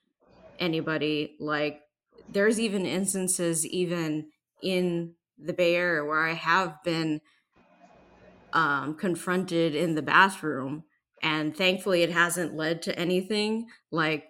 [0.59, 1.81] anybody, like
[2.29, 4.29] there's even instances even
[4.61, 7.21] in the Bay Area where I have been
[8.53, 10.83] um, confronted in the bathroom.
[11.21, 14.25] And thankfully, it hasn't led to anything like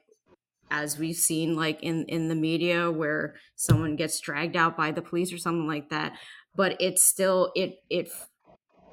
[0.69, 5.01] as we've seen like in in the media where someone gets dragged out by the
[5.01, 6.17] police or something like that
[6.57, 8.09] but it still it it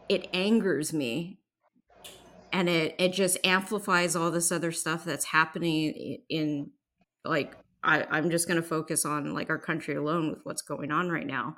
[0.09, 1.41] it angers me
[2.53, 6.71] and it it just amplifies all this other stuff that's happening in
[7.25, 11.11] like I, I'm just gonna focus on like our country alone with what's going on
[11.11, 11.57] right now.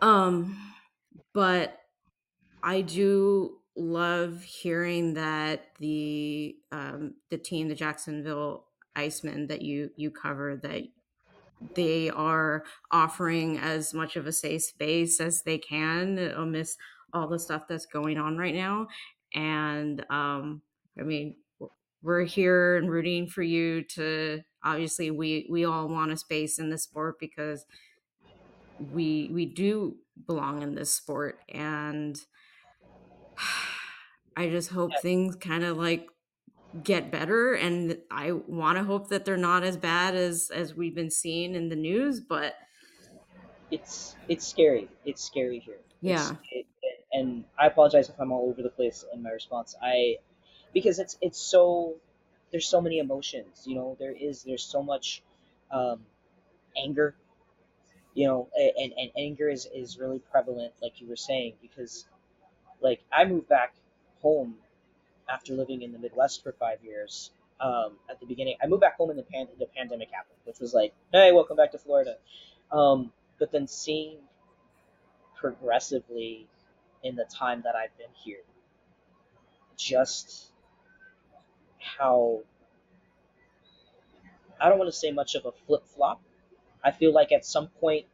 [0.00, 0.56] Um
[1.34, 1.76] but
[2.62, 10.10] I do love hearing that the um the team, the Jacksonville Icemen that you you
[10.10, 10.82] cover that
[11.74, 16.78] they are offering as much of a safe space as they can amidst
[17.12, 18.88] all the stuff that's going on right now.
[19.34, 20.62] And um,
[20.98, 21.36] I mean,
[22.02, 26.70] we're here and rooting for you to obviously we we all want a space in
[26.70, 27.66] the sport because
[28.92, 32.20] we we do belong in this sport and
[34.36, 36.08] I just hope things kind of like
[36.82, 40.94] get better and I want to hope that they're not as bad as as we've
[40.94, 42.54] been seeing in the news but
[43.70, 44.88] it's it's scary.
[45.04, 45.80] It's scary here.
[46.00, 46.32] Yeah.
[46.52, 49.74] it, it, and I apologize if I'm all over the place in my response.
[49.82, 50.16] I
[50.72, 51.96] because it's it's so
[52.52, 53.96] there's so many emotions you know?
[53.98, 55.22] There is there's so much
[55.70, 56.00] um,
[56.76, 57.14] anger
[58.14, 58.48] you know?
[58.56, 62.06] And, and anger is, is really prevalent like you were saying because
[62.80, 63.74] like I moved back
[64.22, 64.56] home
[65.28, 67.30] after living in the Midwest for five years.
[67.60, 70.60] Um, at the beginning, I moved back home and the, pan- the pandemic happened, which
[70.60, 72.16] was like, hey, welcome back to Florida.
[72.70, 74.18] Um, but then seeing
[75.34, 76.46] progressively
[77.02, 78.42] in the time that I've been here,
[79.76, 80.50] just
[81.78, 82.40] how
[84.60, 86.20] I don't want to say much of a flip flop.
[86.82, 88.06] I feel like at some point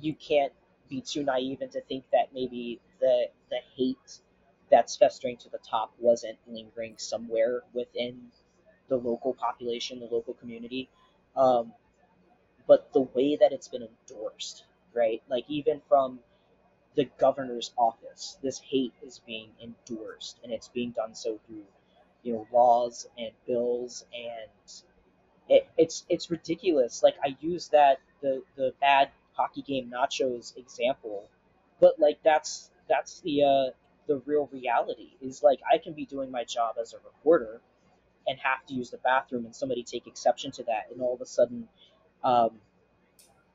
[0.00, 0.52] you can't
[0.88, 4.20] be too naive and to think that maybe the the hate
[4.70, 8.30] that's festering to the top wasn't lingering somewhere within
[8.88, 10.88] the local population, the local community.
[11.36, 11.72] Um,
[12.66, 15.22] but the way that it's been endorsed, right?
[15.28, 16.20] Like even from
[16.94, 21.64] the governor's office, this hate is being endorsed, and it's being done so through,
[22.22, 24.82] you know, laws and bills, and
[25.48, 27.02] it, it's it's ridiculous.
[27.02, 31.28] Like I use that the the bad hockey game nachos example,
[31.80, 33.70] but like that's that's the uh,
[34.08, 37.60] the real reality is like I can be doing my job as a reporter
[38.26, 41.20] and have to use the bathroom and somebody take exception to that and all of
[41.20, 41.68] a sudden
[42.24, 42.50] um,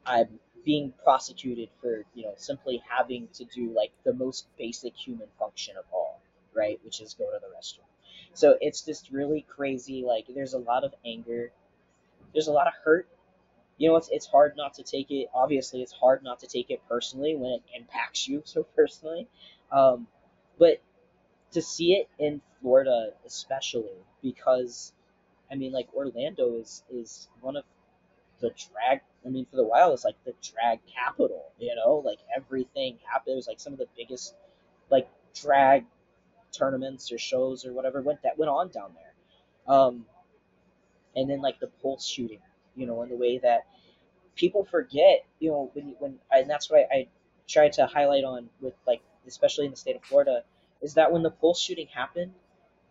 [0.06, 5.28] I'm being prosecuted for you know simply having to do like the most basic human
[5.38, 6.22] function of all
[6.54, 7.86] right which is go to the restroom.
[8.34, 11.52] So it's just really crazy like there's a lot of anger.
[12.34, 13.08] There's a lot of hurt.
[13.78, 15.28] You know it's, it's hard not to take it.
[15.34, 19.28] Obviously it's hard not to take it personally when it impacts you so personally.
[19.72, 20.08] Um,
[20.64, 20.82] but
[21.52, 24.94] to see it in Florida, especially because,
[25.52, 27.66] I mean, like Orlando is is one of
[28.40, 29.02] the drag.
[29.26, 31.52] I mean, for the while, it's like the drag capital.
[31.60, 33.34] You know, like everything happened.
[33.34, 34.36] It was like some of the biggest,
[34.90, 35.84] like drag
[36.54, 39.76] tournaments or shows or whatever went that went on down there.
[39.76, 40.06] Um,
[41.14, 42.40] and then like the Pulse shooting,
[42.78, 43.68] you know, in the way that
[44.38, 47.08] people forget, you know, when when and that's what I, I
[47.50, 50.44] try to highlight on with like especially in the state of Florida,
[50.84, 52.34] is that when the Pulse shooting happened,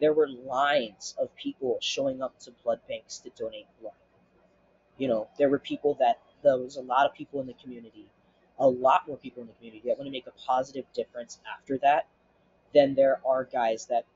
[0.01, 3.93] there were lines of people showing up to blood banks to donate blood.
[4.97, 8.07] You know, there were people that there was a lot of people in the community,
[8.59, 11.79] a lot more people in the community that want to make a positive difference after
[11.79, 12.07] that
[12.75, 14.07] than there are guys that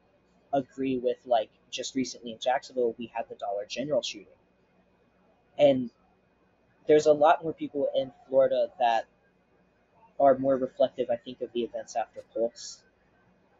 [0.53, 4.27] agree with like just recently in Jacksonville we had the Dollar General shooting.
[5.59, 5.91] And
[6.89, 9.07] there's a lot more people in Florida that
[10.19, 12.81] are more reflective, I think, of the events after Pulse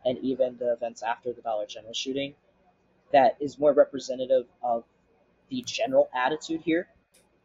[0.07, 2.35] and even the events after the Dollar General shooting
[3.13, 4.85] that is more representative of
[5.51, 6.89] the general attitude here.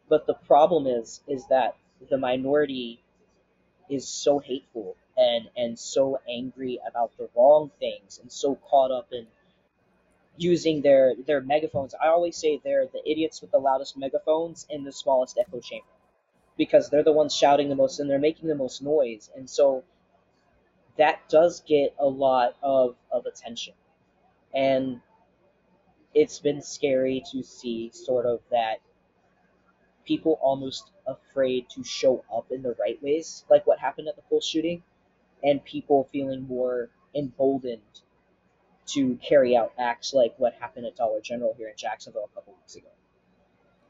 [0.08, 1.76] But the problem is is that
[2.10, 3.02] the minority
[3.88, 9.08] is so hateful and and so angry about the wrong things and so caught up
[9.12, 9.26] in
[10.36, 11.94] using their their megaphones.
[11.94, 15.86] I always say they're the idiots with the loudest megaphones in the smallest echo chamber
[16.56, 19.30] because they're the ones shouting the most and they're making the most noise.
[19.36, 19.84] And so
[20.98, 23.74] that does get a lot of, of attention.
[24.54, 25.00] And
[26.14, 28.80] it's been scary to see sort of that
[30.04, 34.22] people almost afraid to show up in the right ways, like what happened at the
[34.22, 34.82] Pulse shooting,
[35.42, 37.80] and people feeling more emboldened
[38.84, 42.54] to carry out acts like what happened at Dollar General here in Jacksonville a couple
[42.54, 42.88] weeks ago.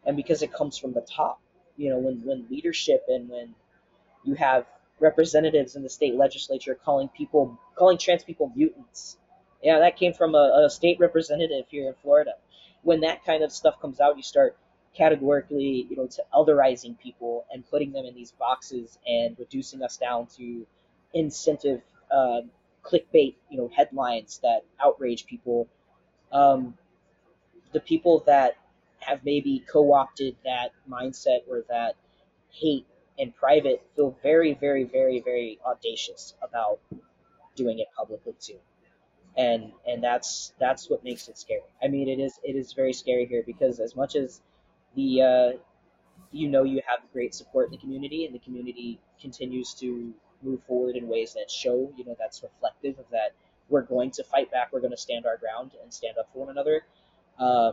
[0.04, 1.40] And because it comes from the top,
[1.76, 3.54] you know, when, when leadership and when
[4.24, 4.66] you have
[5.02, 9.18] representatives in the state legislature calling people, calling trans people mutants.
[9.62, 12.32] Yeah, that came from a, a state representative here in Florida.
[12.82, 14.56] When that kind of stuff comes out, you start
[14.96, 19.96] categorically, you know, to otherizing people and putting them in these boxes and reducing us
[19.96, 20.66] down to
[21.14, 21.80] incentive
[22.10, 22.40] uh,
[22.84, 25.68] clickbait, you know, headlines that outrage people.
[26.32, 26.74] Um,
[27.72, 28.56] the people that
[28.98, 31.94] have maybe co-opted that mindset or that
[32.50, 32.86] hate
[33.22, 36.80] in private feel very, very, very, very audacious about
[37.54, 38.58] doing it publicly too.
[39.36, 41.62] And and that's that's what makes it scary.
[41.82, 44.42] I mean, it is it is very scary here because as much as
[44.96, 45.50] the uh,
[46.32, 50.12] you know you have great support in the community and the community continues to
[50.42, 53.32] move forward in ways that show you know that's reflective of that
[53.68, 56.40] we're going to fight back we're going to stand our ground and stand up for
[56.40, 56.82] one another
[57.38, 57.72] uh,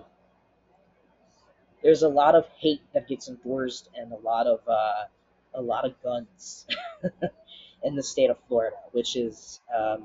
[1.82, 5.06] there's a lot of hate that gets endorsed and a lot of uh,
[5.54, 6.66] a lot of guns
[7.84, 10.04] in the state of Florida, which is um,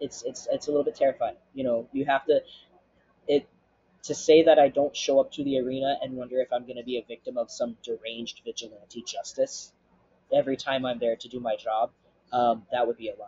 [0.00, 1.36] it's it's it's a little bit terrifying.
[1.54, 2.40] You know, you have to
[3.28, 3.48] it
[4.04, 6.76] to say that I don't show up to the arena and wonder if I'm going
[6.76, 9.72] to be a victim of some deranged vigilante justice
[10.32, 11.90] every time I'm there to do my job.
[12.32, 13.26] Um, that would be a lie.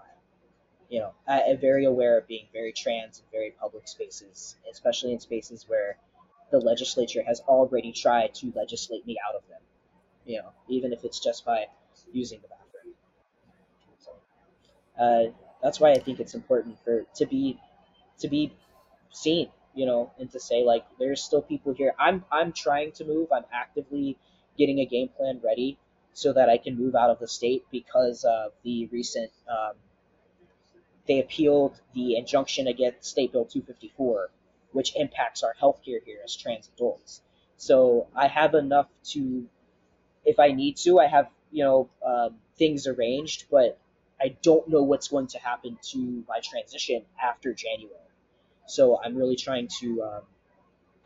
[0.89, 5.13] You know, I, am very aware of being very trans in very public spaces, especially
[5.13, 5.99] in spaces where
[6.51, 9.61] the legislature has already tried to legislate me out of them.
[10.29, 11.67] You know, even if it's just by
[12.13, 12.95] using the bathroom.
[13.99, 14.13] So,
[15.03, 17.59] uh, that's why I think it's important for to be
[18.21, 18.53] to be
[19.11, 21.95] seen, you know, and to say like there's still people here.
[21.99, 23.29] I'm I'm trying to move.
[23.33, 24.19] I'm actively
[24.59, 25.79] getting a game plan ready
[26.13, 29.77] so that I can move out of the state because of the recent um,
[31.09, 34.31] they appealed the injunction against State Bill 254,
[34.73, 37.23] which impacts our healthcare here as trans adults.
[37.57, 39.49] So I have enough to,
[40.29, 43.79] if I need to, I have you know um, things arranged, but
[44.21, 47.95] I don't know what's going to happen to my transition after January.
[48.67, 50.23] So I'm really trying to, um,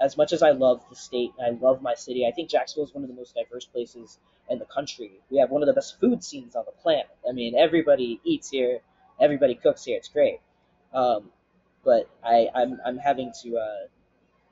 [0.01, 2.95] as much as I love the state I love my city, I think Jacksonville is
[2.95, 4.19] one of the most diverse places
[4.51, 5.13] in the country.
[5.31, 7.09] We have one of the best food scenes on the planet.
[7.29, 8.81] I mean, everybody eats here,
[9.21, 9.97] everybody cooks here.
[9.99, 10.41] It's great.
[10.93, 11.31] Um,
[11.85, 13.87] but I, I'm, I'm having to uh,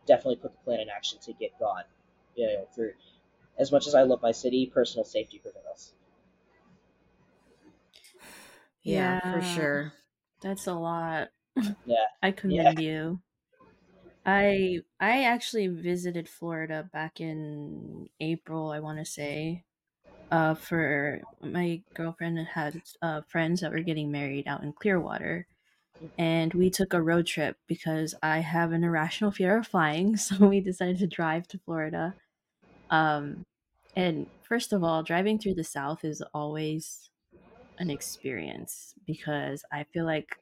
[0.06, 1.84] definitely put the plan in action to get gone.
[2.36, 2.94] You know, for
[3.58, 5.94] as much as I love my city, personal safety prevails.
[8.82, 9.92] Yeah, for sure.
[10.40, 11.30] That's a lot.
[11.84, 12.06] Yeah.
[12.22, 13.22] I commend you.
[14.24, 19.64] I I actually visited Florida back in April, I want to say.
[20.30, 25.48] Uh, for my girlfriend had uh, friends that were getting married out in Clearwater,
[26.18, 30.48] and we took a road trip because I have an irrational fear of flying, so
[30.48, 32.16] we decided to drive to Florida.
[32.90, 33.46] Um,
[33.96, 37.10] and first of all, driving through the South is always
[37.78, 40.36] an experience because I feel like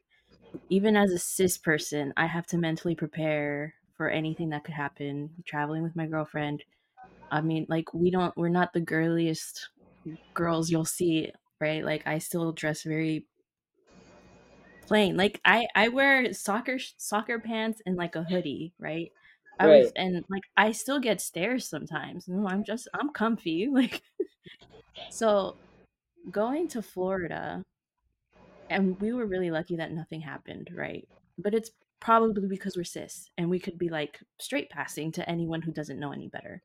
[0.69, 5.43] even as a cis person, I have to mentally prepare for anything that could happen.
[5.45, 6.63] Traveling with my girlfriend,
[7.31, 9.69] I mean, like we don't, we're not the girliest
[10.35, 11.31] girls you'll see,
[11.61, 11.85] right?
[11.85, 13.27] Like I still dress very
[14.87, 15.17] plain.
[15.17, 19.11] Like I, I wear soccer soccer pants and like a hoodie, right?
[19.59, 19.83] I right.
[19.83, 22.27] was, and like I still get stares sometimes.
[22.27, 24.01] No, I'm just, I'm comfy, like.
[25.11, 25.55] so,
[26.31, 27.63] going to Florida
[28.69, 31.07] and we were really lucky that nothing happened, right?
[31.37, 35.61] But it's probably because we're cis and we could be like straight passing to anyone
[35.61, 36.61] who doesn't know any better.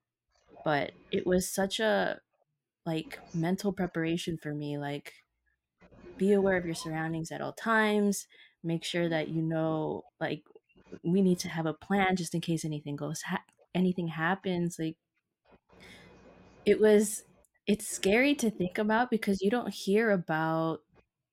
[0.65, 2.21] But it was such a
[2.87, 5.15] like mental preparation for me like
[6.19, 8.27] be aware of your surroundings at all times,
[8.63, 10.43] make sure that you know like
[11.03, 14.97] we need to have a plan just in case anything goes ha- anything happens like
[16.65, 17.25] it was
[17.67, 20.81] it's scary to think about because you don't hear about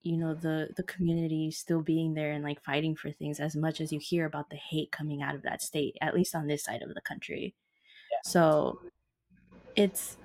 [0.03, 3.79] you know the the community still being there and like fighting for things as much
[3.79, 6.63] as you hear about the hate coming out of that state at least on this
[6.63, 7.55] side of the country
[8.11, 8.17] yeah.
[8.23, 8.79] so
[9.75, 10.17] it's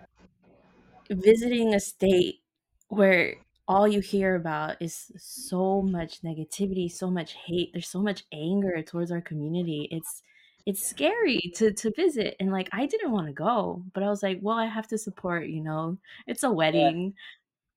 [1.11, 2.41] visiting a state
[2.89, 3.37] where
[3.69, 8.83] all you hear about is so much negativity so much hate there's so much anger
[8.83, 9.89] towards our community.
[9.91, 10.23] It's
[10.67, 14.23] it's scary to to visit and like i didn't want to go but i was
[14.23, 15.97] like well i have to support you know
[16.27, 17.15] it's a wedding.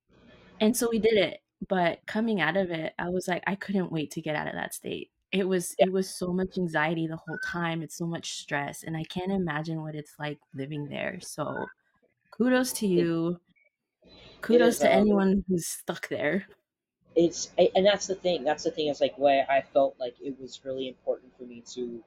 [0.10, 0.34] Yeah.
[0.62, 3.92] and so we did it but coming out of it i was like i couldn't
[3.92, 5.12] wait to get out of that state.
[5.32, 5.86] It was yeah.
[5.86, 9.32] it was so much anxiety the whole time it's so much stress and i can't
[9.32, 11.20] imagine what it's like living there.
[11.22, 11.68] So
[12.32, 13.40] kudos to you
[14.42, 16.46] kudos is, to um, anyone who's stuck there
[17.16, 20.40] it's and that's the thing that's the thing is like why i felt like it
[20.40, 22.04] was really important for me to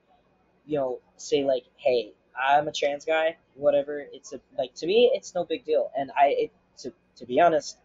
[0.67, 5.11] you know say like hey i'm a trans guy whatever it's a like to me
[5.15, 7.79] it's no big deal and i it to, to be honest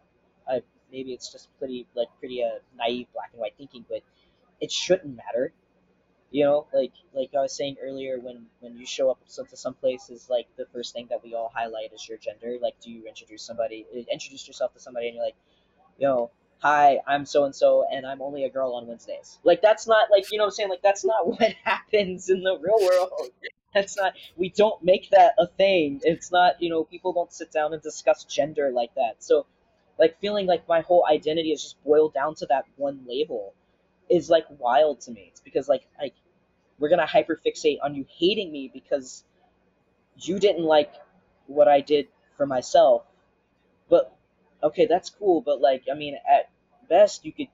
[0.47, 4.01] i maybe it's just pretty like pretty uh, naive black and white thinking, but
[4.59, 5.51] it shouldn't matter.
[6.29, 9.73] You know, like like I was saying earlier, when when you show up to some
[9.75, 12.57] places, like the first thing that we all highlight is your gender.
[12.61, 15.35] Like, do you introduce somebody, eh, introduce yourself to somebody, and you're like,
[15.97, 19.39] yo, hi, I'm so and so, and I'm only a girl on Wednesdays.
[19.43, 20.69] Like that's not like you know what I'm saying.
[20.69, 23.11] Like that's not what happens in the real world.
[23.73, 24.13] That's not.
[24.35, 26.01] We don't make that a thing.
[26.03, 26.61] It's not.
[26.61, 29.23] You know, people don't sit down and discuss gender like that.
[29.23, 29.45] So
[29.99, 33.53] like feeling like my whole identity is just boiled down to that one label
[34.09, 35.27] is like wild to me.
[35.29, 36.13] It's because like like
[36.79, 39.23] we're gonna hyperfixate on you hating me because
[40.17, 40.93] you didn't like
[41.47, 43.03] what I did for myself.
[43.89, 44.15] But
[44.63, 46.49] okay, that's cool, but like I mean at
[46.89, 47.47] best you could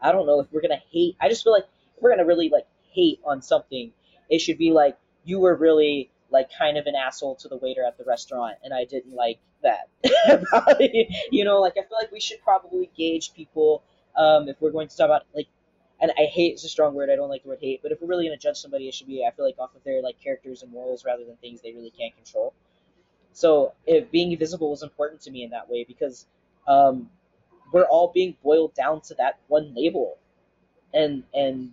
[0.00, 1.66] I don't know if we're gonna hate I just feel like
[2.00, 3.92] we're gonna really like hate on something,
[4.28, 7.84] it should be like you were really like kind of an asshole to the waiter
[7.84, 9.88] at the restaurant, and I didn't like that.
[11.30, 13.82] you know, like I feel like we should probably gauge people
[14.16, 15.48] um, if we're going to talk about like.
[16.02, 17.10] And I hate is a strong word.
[17.10, 19.06] I don't like the word hate, but if we're really to judge somebody, it should
[19.06, 21.72] be I feel like off of their like characters and morals rather than things they
[21.72, 22.52] really can't control.
[23.32, 26.26] So if being visible was important to me in that way because
[26.68, 27.10] um,
[27.72, 30.18] we're all being boiled down to that one label,
[30.92, 31.72] and and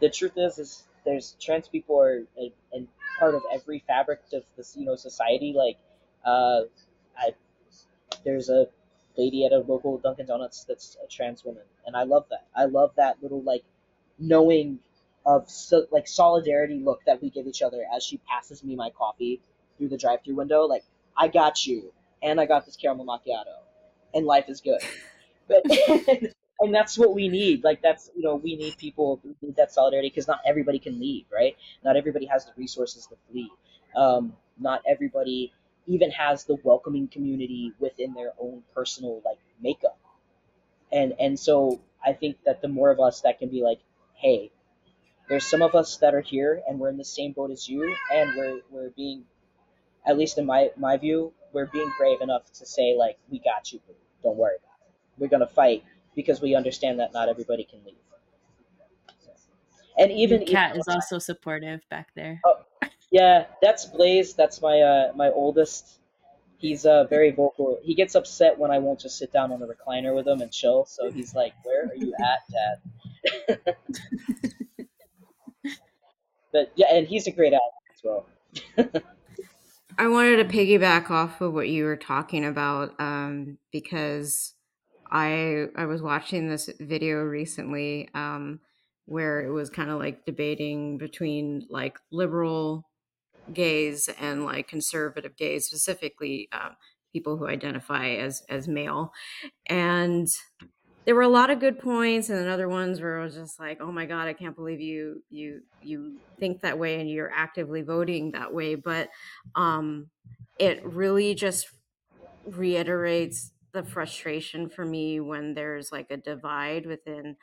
[0.00, 2.24] the truth is is there's trans people are
[2.72, 2.88] and
[3.18, 5.52] part of every fabric of this you know society.
[5.56, 5.78] Like,
[6.24, 6.62] uh,
[7.18, 7.32] I
[8.24, 8.66] there's a
[9.18, 12.46] lady at a local Dunkin' Donuts that's a trans woman, and I love that.
[12.56, 13.64] I love that little like
[14.18, 14.80] knowing
[15.26, 18.90] of so, like solidarity look that we give each other as she passes me my
[18.90, 19.40] coffee
[19.78, 20.62] through the drive-through window.
[20.64, 20.84] Like,
[21.16, 21.92] I got you,
[22.22, 23.58] and I got this caramel macchiato,
[24.14, 24.80] and life is good.
[25.48, 25.64] But
[26.60, 27.64] and that's what we need.
[27.64, 31.00] Like that's you know we need people we need that solidarity because not everybody can
[31.00, 31.56] leave, right?
[31.84, 33.50] Not everybody has the resources to flee.
[33.96, 35.52] Um, not everybody
[35.88, 39.98] even has the welcoming community within their own personal like makeup.
[40.92, 43.80] And and so I think that the more of us that can be like,
[44.14, 44.52] hey,
[45.28, 47.94] there's some of us that are here and we're in the same boat as you,
[48.12, 49.24] and we're we're being,
[50.06, 53.72] at least in my my view, we're being brave enough to say like, we got
[53.72, 53.80] you,
[54.22, 54.92] don't worry about it.
[55.18, 55.84] We're gonna fight
[56.14, 57.94] because we understand that not everybody can leave.
[59.98, 62.40] And even cat is also supportive back there.
[62.44, 62.64] Oh,
[63.10, 64.34] yeah, that's Blaze.
[64.34, 65.98] That's my uh, my oldest.
[66.58, 67.78] He's uh, very vocal.
[67.82, 70.52] He gets upset when I won't just sit down on the recliner with him and
[70.52, 70.84] chill.
[70.86, 72.40] So he's like, "Where are you at,
[73.56, 73.76] Dad?"
[76.52, 78.26] but yeah, and he's a great actor as well.
[79.98, 84.54] I wanted to piggyback off of what you were talking about um, because
[85.10, 88.60] I I was watching this video recently um,
[89.06, 92.84] where it was kind of like debating between like liberal
[93.52, 96.70] gays and like conservative gays, specifically uh,
[97.12, 99.12] people who identify as as male,
[99.66, 100.28] and
[101.06, 103.58] there were a lot of good points, and then other ones where it was just
[103.58, 107.32] like, oh my god, I can't believe you you you think that way and you're
[107.32, 109.10] actively voting that way, but
[109.54, 110.10] um,
[110.58, 111.68] it really just
[112.44, 117.36] reiterates the frustration for me when there's like a divide within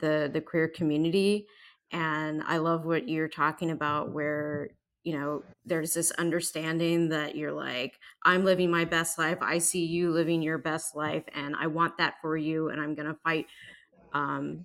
[0.00, 1.46] the the queer community.
[1.92, 4.70] And i love what you're talking about where
[5.04, 9.38] you know there's this understanding that you're like i'm living my best life.
[9.40, 12.94] I see you living your best life and i want that for you and i'm
[12.94, 13.46] going to fight
[14.12, 14.64] um,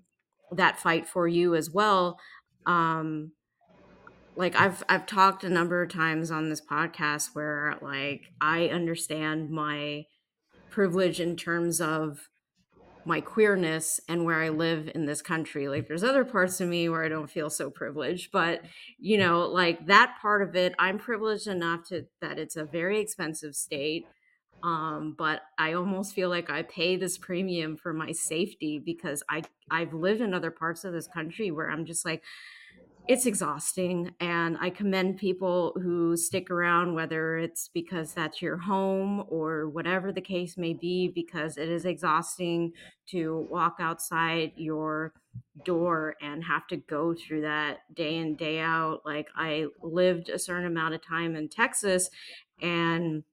[0.51, 2.19] that fight for you as well.
[2.65, 3.31] Um,
[4.39, 9.49] like i've i've talked a number of times on this podcast where like i understand
[9.49, 10.05] my
[10.69, 12.29] privilege in terms of
[13.09, 15.67] my queerness and where I live in this country.
[15.67, 18.61] Like there's other parts of me where I don't feel so privileged, but
[18.99, 22.99] you know, like that part of it, I'm privileged enough to that it's a very
[22.99, 24.05] expensive state.
[24.61, 29.41] Um, but I almost feel like I pay this premium for my safety because I
[29.71, 32.21] I've lived in other parts of this country where I'm just like
[33.09, 39.23] it's exhausting and i commend people who stick around whether it's because that's your home
[39.29, 42.71] or whatever the case may be because it is exhausting
[43.07, 45.11] to walk outside your
[45.65, 49.01] door and have to go through that day in day out.
[49.05, 52.11] Like i lived a certain amount of time in texas
[52.61, 53.23] and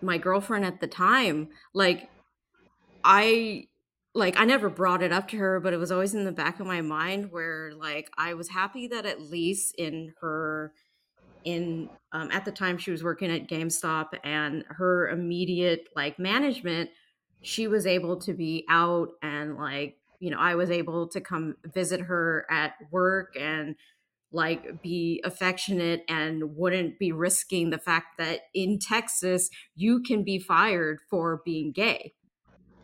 [0.00, 2.08] my girlfriend at the time like
[3.02, 3.66] i
[4.14, 6.60] like I never brought it up to her, but it was always in the back
[6.60, 10.72] of my mind where like I was happy that at least in her
[11.44, 16.90] in um, at the time she was working at GameStop and her immediate like management,
[17.42, 21.56] she was able to be out and like you know I was able to come
[21.64, 23.74] visit her at work and
[24.30, 30.38] like be affectionate and wouldn't be risking the fact that in Texas you can be
[30.38, 32.14] fired for being gay.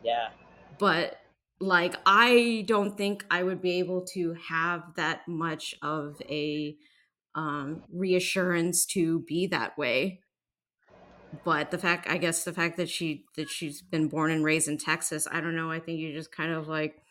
[0.03, 0.29] Yeah.
[0.77, 1.20] But
[1.61, 6.75] like i don't think i would be able to have that much of a
[7.33, 10.19] um, reassurance to be that way.
[11.45, 14.67] But the fact i guess the fact that she that she's been born and raised
[14.67, 17.01] in texas i don't know i think you just kind of like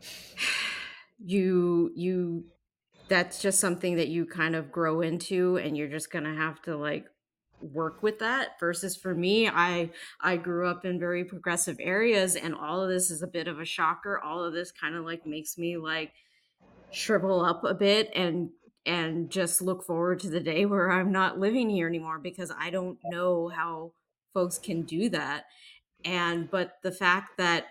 [1.24, 2.46] you you
[3.08, 6.76] that's just something that you kind of grow into and you're just gonna have to
[6.76, 7.06] like
[7.60, 9.90] work with that versus for me i
[10.20, 13.58] i grew up in very progressive areas and all of this is a bit of
[13.58, 14.20] a shocker.
[14.20, 16.12] All of this kind of like makes me like
[16.90, 18.50] shrivel up a bit and
[18.86, 22.70] and just look forward to the day where i'm not living here anymore because i
[22.70, 23.92] don't know how
[24.38, 25.46] folks can do that.
[26.04, 27.66] And but the fact that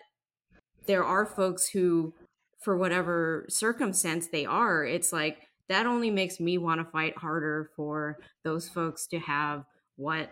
[0.85, 2.13] there are folks who
[2.59, 5.37] for whatever circumstance they are it's like
[5.69, 9.63] that only makes me want to fight harder for those folks to have
[9.97, 10.29] what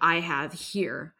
[0.00, 1.14] I have here.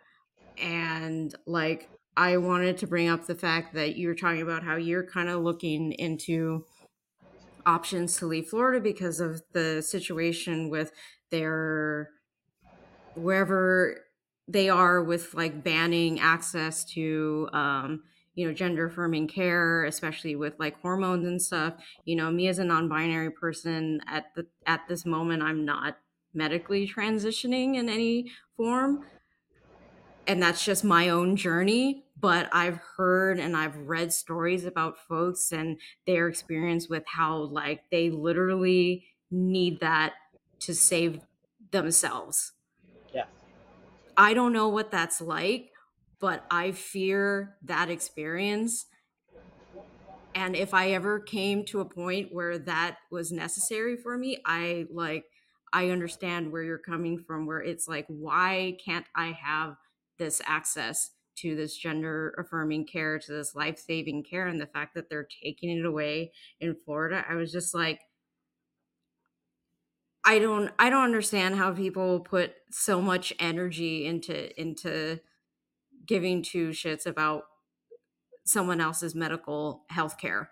[0.56, 4.76] And like, I wanted to bring up the fact that you were talking about how
[4.76, 6.64] you're kind of looking into
[7.64, 10.90] options to leave Florida because of the situation with
[11.30, 12.10] their
[13.14, 14.04] wherever
[14.48, 18.02] they are with like banning access to um,
[18.34, 22.58] you know gender affirming care especially with like hormones and stuff you know me as
[22.58, 25.98] a non-binary person at the at this moment i'm not
[26.34, 29.06] medically transitioning in any form.
[30.26, 35.52] And that's just my own journey but i've heard and i've read stories about folks
[35.52, 40.14] and their experience with how like they literally need that
[40.58, 41.20] to save
[41.70, 42.52] themselves.
[43.12, 43.26] Yeah.
[44.16, 45.70] i don't know what that's like
[46.20, 48.86] but i fear that experience.
[50.34, 54.86] And if i ever came to a point where that was necessary for me i
[54.90, 55.24] like
[55.72, 59.76] i understand where you're coming from where it's like why can't i have
[60.18, 64.94] this access to this gender affirming care to this life saving care and the fact
[64.94, 68.00] that they're taking it away in Florida I was just like
[70.24, 75.20] I don't I don't understand how people put so much energy into into
[76.06, 77.44] giving two shits about
[78.44, 80.50] someone else's medical health care.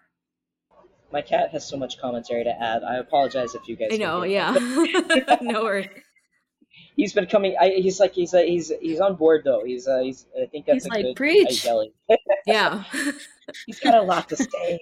[1.12, 2.82] My cat has so much commentary to add.
[2.82, 3.90] I apologize if you guys.
[3.92, 4.52] I know, yeah.
[5.40, 5.88] no worries.
[6.96, 7.56] he's been coming.
[7.60, 9.64] I, he's like he's uh, he's he's on board though.
[9.64, 11.66] He's uh, he's I think that's He's a like, good "Preach."
[12.46, 12.84] Yeah.
[13.66, 14.80] he's got a lot to say.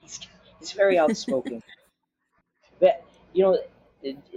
[0.00, 0.20] He's,
[0.58, 1.62] he's very outspoken.
[2.80, 3.58] but you know,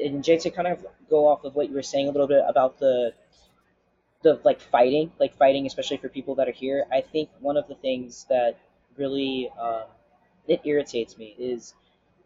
[0.02, 2.44] and Jay, to kind of go off of what you were saying a little bit
[2.48, 3.14] about the
[4.24, 6.86] the like fighting, like fighting, especially for people that are here.
[6.92, 8.58] I think one of the things that
[8.98, 9.84] really um,
[10.48, 11.74] it irritates me is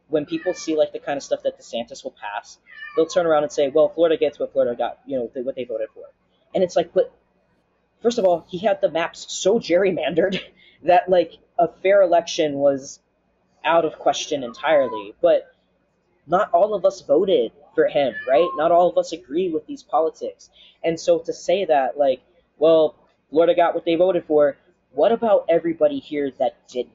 [0.07, 2.57] when people see like the kind of stuff that DeSantis will pass,
[2.95, 5.63] they'll turn around and say, "Well, Florida gets what Florida got, you know, what they
[5.63, 6.05] voted for,"
[6.53, 7.11] and it's like, but
[8.01, 10.39] first of all, he had the maps so gerrymandered
[10.83, 12.99] that like a fair election was
[13.63, 15.13] out of question entirely.
[15.21, 15.51] But
[16.27, 18.47] not all of us voted for him, right?
[18.55, 20.49] Not all of us agree with these politics.
[20.83, 22.21] And so to say that, like,
[22.57, 22.95] well,
[23.29, 24.57] Florida got what they voted for,
[24.91, 26.93] what about everybody here that didn't?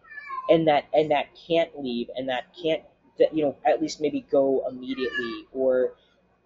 [0.48, 2.82] And that and that can't leave and that can't
[3.18, 5.94] that you know, at least maybe go immediately or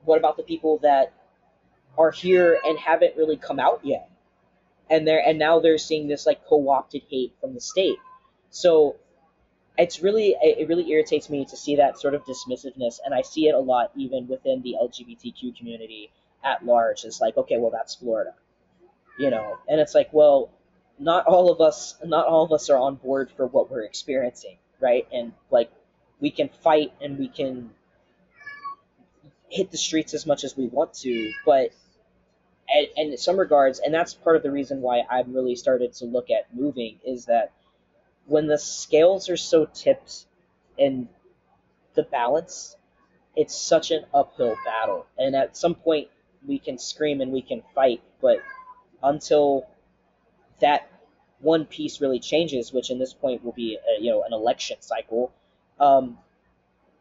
[0.04, 1.12] what about the people that
[1.96, 4.10] are here and haven't really come out yet?
[4.90, 7.98] And they're and now they're seeing this like co-opted hate from the state.
[8.50, 8.96] So
[9.78, 13.48] it's really it really irritates me to see that sort of dismissiveness and i see
[13.48, 16.10] it a lot even within the lgbtq community
[16.44, 18.34] at large it's like okay well that's florida
[19.18, 20.50] you know and it's like well
[20.98, 24.56] not all of us not all of us are on board for what we're experiencing
[24.80, 25.70] right and like
[26.20, 27.70] we can fight and we can
[29.48, 31.70] hit the streets as much as we want to but
[32.68, 35.92] and, and in some regards and that's part of the reason why i've really started
[35.92, 37.52] to look at moving is that
[38.28, 40.26] when the scales are so tipped
[40.78, 41.08] and
[41.94, 42.76] the balance,
[43.34, 45.06] it's such an uphill battle.
[45.18, 46.08] And at some point,
[46.46, 48.38] we can scream and we can fight, but
[49.02, 49.66] until
[50.60, 50.90] that
[51.40, 54.76] one piece really changes, which in this point will be a, you know an election
[54.80, 55.32] cycle,
[55.78, 56.18] um,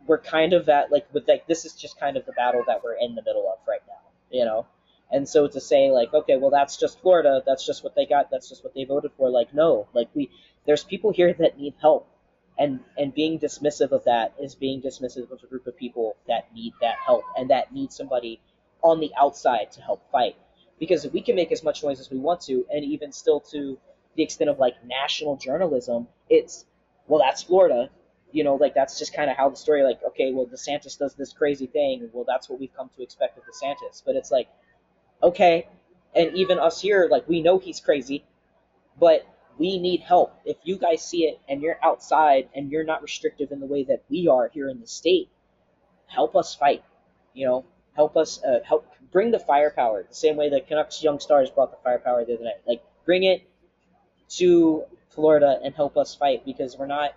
[0.05, 2.84] we're kind of at like with like this is just kind of the battle that
[2.84, 4.66] we're in the middle of right now, you know.
[5.10, 8.30] And so to say like, okay, well that's just Florida, that's just what they got,
[8.30, 9.30] that's just what they voted for.
[9.30, 10.30] Like no, like we
[10.66, 12.08] there's people here that need help
[12.58, 16.53] and and being dismissive of that is being dismissive of a group of people that
[16.53, 18.39] need that help and that need somebody
[18.82, 20.36] on the outside to help fight
[20.80, 23.78] because we can make as much noise as we want to and even still to
[24.15, 26.65] the extent of like national journalism it's
[27.07, 27.89] well that's florida
[28.32, 31.15] you know like that's just kind of how the story like okay well desantis does
[31.15, 34.47] this crazy thing well that's what we've come to expect of desantis but it's like
[35.23, 35.67] okay
[36.15, 38.23] and even us here like we know he's crazy
[38.99, 39.25] but
[39.57, 40.39] we need help.
[40.45, 43.84] If you guys see it and you're outside and you're not restrictive in the way
[43.86, 45.30] that we are here in the state,
[46.07, 46.84] help us fight.
[47.34, 47.65] You know,
[47.98, 51.72] help us uh, help bring the firepower the same way the Canucks Young Stars brought
[51.72, 52.62] the firepower the other night.
[52.66, 53.43] Like bring it
[54.38, 57.12] to Florida and help us fight because we're not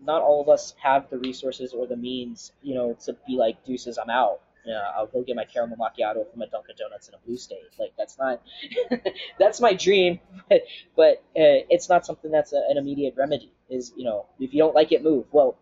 [0.00, 3.64] not all of us have the resources or the means, you know, to be like
[3.64, 4.40] deuces, I'm out
[4.96, 7.70] I'll go get my caramel macchiato from a Dunkin' Donuts in a blue state.
[7.78, 8.42] Like that's not
[9.38, 10.62] that's my dream, but,
[10.96, 13.52] but uh, it's not something that's a, an immediate remedy.
[13.68, 15.26] Is you know if you don't like it, move.
[15.32, 15.56] Well,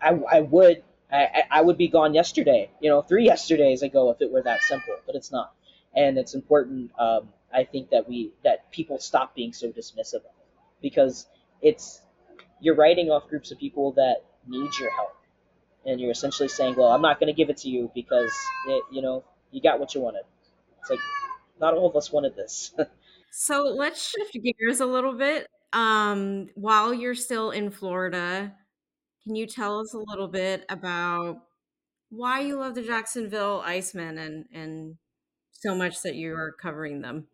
[0.00, 2.70] I, I would I, I would be gone yesterday.
[2.80, 5.52] You know, three yesterdays ago if it were that simple, but it's not.
[5.94, 6.90] And it's important.
[6.98, 10.22] Um, I think that we that people stop being so dismissive
[10.82, 11.26] because
[11.62, 12.00] it's
[12.60, 15.16] you're writing off groups of people that need your help
[15.86, 18.32] and you're essentially saying, well, I'm not going to give it to you because
[18.66, 20.22] it, you know you got what you wanted.
[20.80, 21.00] It's like
[21.60, 22.74] not all of us wanted this.
[23.32, 25.46] so let's shift gears a little bit.
[25.72, 28.54] Um, while you're still in Florida,
[29.24, 31.38] can you tell us a little bit about
[32.10, 34.96] why you love the Jacksonville Icemen and and
[35.52, 37.26] so much that you are covering them?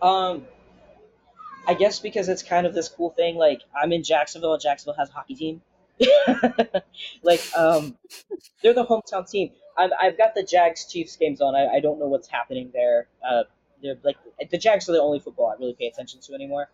[0.00, 0.44] Um,
[1.66, 3.36] I guess because it's kind of this cool thing.
[3.36, 5.62] Like I'm in Jacksonville, and Jacksonville has a hockey team.
[7.22, 7.96] like um,
[8.62, 9.50] they're the hometown team.
[9.76, 11.54] I've, I've got the Jags Chiefs games on.
[11.54, 13.06] I, I don't know what's happening there.
[13.26, 13.44] Uh,
[13.82, 14.16] they're like
[14.50, 16.68] the Jags are the only football I really pay attention to anymore.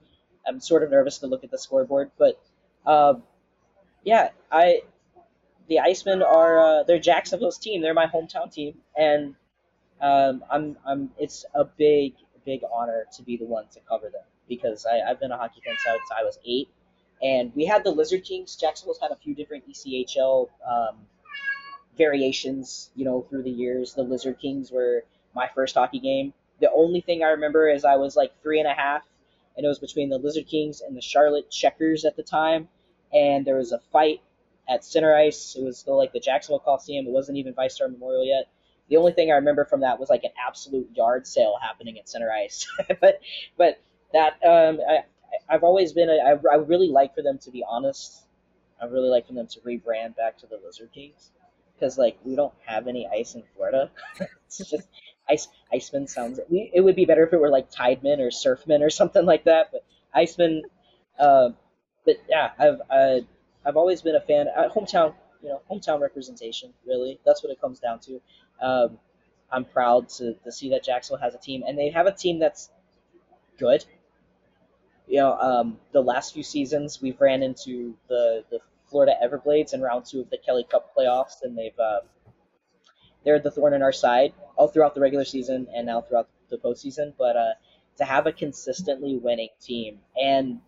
[0.46, 2.40] I'm sort of nervous to look at the scoreboard, but
[2.86, 3.22] um,
[4.05, 4.82] yeah, I
[5.68, 7.82] the Icemen are uh, they're Jacksonville's team.
[7.82, 9.34] They're my hometown team, and
[10.01, 14.22] um, I'm I'm it's a big big honor to be the one to cover them
[14.49, 16.68] because I, I've been a hockey fan since I was eight,
[17.22, 18.57] and we had the Lizard Kings.
[18.57, 20.96] Jacksonville's had a few different ECHL um,
[21.99, 23.92] variations, you know, through the years.
[23.92, 26.32] The Lizard Kings were my first hockey game.
[26.61, 29.03] The only thing I remember is I was like three and a half,
[29.57, 32.68] and it was between the Lizard Kings and the Charlotte Checkers at the time,
[33.12, 34.20] and there was a fight
[34.68, 35.56] at center ice.
[35.59, 37.06] It was still like the Jacksonville Coliseum.
[37.06, 38.48] It wasn't even VyStar Memorial yet.
[38.88, 42.09] The only thing I remember from that was like an absolute yard sale happening at
[42.09, 42.66] center ice.
[43.00, 43.20] but
[43.56, 43.80] but
[44.12, 45.00] that um, I
[45.48, 48.24] I've always been I, I really like for them to be honest.
[48.80, 51.30] I really like for them to rebrand back to the Lizard Kings
[51.74, 53.90] because like we don't have any ice in Florida.
[54.46, 54.88] it's just
[55.28, 56.40] ice Iceman sounds.
[56.50, 59.70] It would be better if it were like Tidemen or Surfmen or something like that.
[59.72, 59.84] But
[60.14, 60.62] Iceman,
[61.18, 61.50] uh,
[62.09, 63.20] but yeah, I've I,
[63.66, 64.46] I've always been a fan.
[64.56, 66.72] Uh, hometown, you know, hometown representation.
[66.86, 68.20] Really, that's what it comes down to.
[68.62, 68.98] Um,
[69.52, 72.38] I'm proud to, to see that Jacksonville has a team, and they have a team
[72.38, 72.70] that's
[73.59, 73.84] good.
[75.06, 79.82] You know, um, the last few seasons we've ran into the the Florida Everblades in
[79.82, 82.00] round two of the Kelly Cup playoffs, and they've uh,
[83.22, 86.56] they're the thorn in our side all throughout the regular season and now throughout the
[86.56, 87.12] postseason.
[87.18, 87.52] But uh,
[87.98, 90.61] to have a consistently winning team and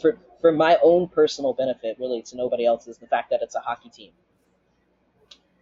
[0.00, 3.60] for for my own personal benefit, really to nobody else's, the fact that it's a
[3.60, 4.12] hockey team.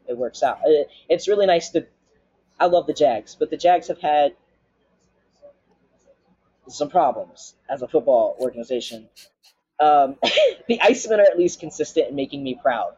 [0.09, 0.61] It works out.
[1.09, 1.87] It's really nice to.
[2.59, 4.35] I love the Jags, but the Jags have had
[6.69, 9.09] some problems as a football organization.
[9.79, 10.17] Um,
[10.69, 12.95] the Icemen are at least consistent in making me proud.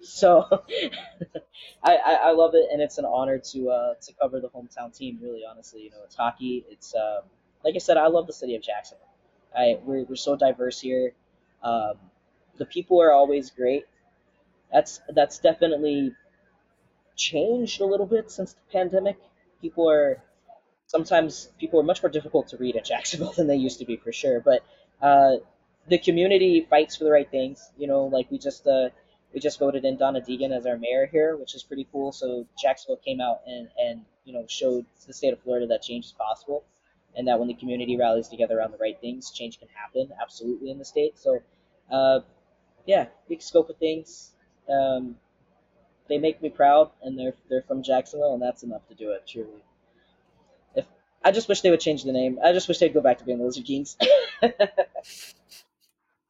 [0.00, 0.46] So
[1.82, 4.96] I, I, I, love it, and it's an honor to uh, to cover the hometown
[4.96, 5.18] team.
[5.22, 6.64] Really, honestly, you know, it's hockey.
[6.70, 7.22] It's um,
[7.64, 9.13] like I said, I love the city of Jacksonville.
[9.56, 11.12] I we're, we're so diverse here.
[11.62, 11.94] Um,
[12.56, 13.84] the people are always great.
[14.72, 16.12] That's that's definitely
[17.16, 19.16] changed a little bit since the pandemic.
[19.60, 20.22] People are
[20.86, 23.96] sometimes people are much more difficult to read at Jacksonville than they used to be
[23.96, 24.40] for sure.
[24.40, 24.64] But
[25.00, 25.36] uh,
[25.88, 27.70] the community fights for the right things.
[27.76, 28.90] You know, like we just uh,
[29.32, 32.12] we just voted in Donna Deegan as our mayor here, which is pretty cool.
[32.12, 36.06] So Jacksonville came out and and you know showed the state of Florida that change
[36.06, 36.64] is possible
[37.16, 40.70] and that when the community rallies together around the right things, change can happen absolutely
[40.70, 41.18] in the state.
[41.18, 41.40] So,
[41.90, 42.20] uh,
[42.86, 44.32] yeah, big scope of things.
[44.68, 45.16] Um,
[46.08, 49.26] they make me proud, and they're they're from Jacksonville, and that's enough to do it.
[49.26, 49.64] Truly.
[50.74, 50.86] If
[51.22, 52.38] I just wish they would change the name.
[52.44, 53.96] I just wish they'd go back to being the Lizard Kings.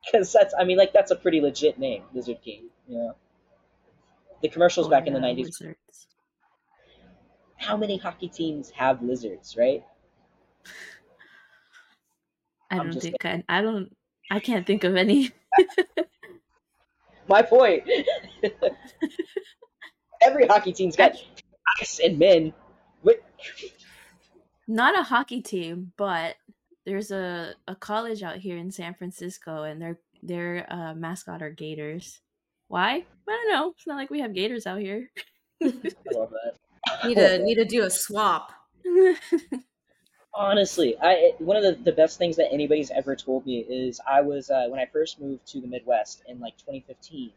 [0.05, 2.69] Because that's, I mean, like that's a pretty legit name, Lizard King.
[2.87, 3.17] You know,
[4.43, 5.75] the commercials oh, back yeah, in the '90s.
[7.57, 9.83] How many hockey teams have lizards, right?
[12.71, 13.95] I don't think I, I don't
[14.31, 15.31] I can't think of any.
[17.29, 17.85] My point.
[20.23, 21.13] Every hockey team's got
[21.81, 22.53] ice and men.
[24.67, 26.37] Not a hockey team, but
[26.87, 31.51] there's a, a college out here in San Francisco, and their their uh, mascot are
[31.51, 32.21] gators.
[32.69, 32.93] Why?
[32.93, 33.73] I don't know.
[33.77, 35.11] It's not like we have gators out here.
[35.63, 35.67] I
[36.13, 36.55] love that.
[37.05, 38.53] Need to need to do a swap.
[40.35, 44.21] Honestly, I one of the, the best things that anybody's ever told me is I
[44.21, 47.31] was uh, when I first moved to the Midwest in like 2015.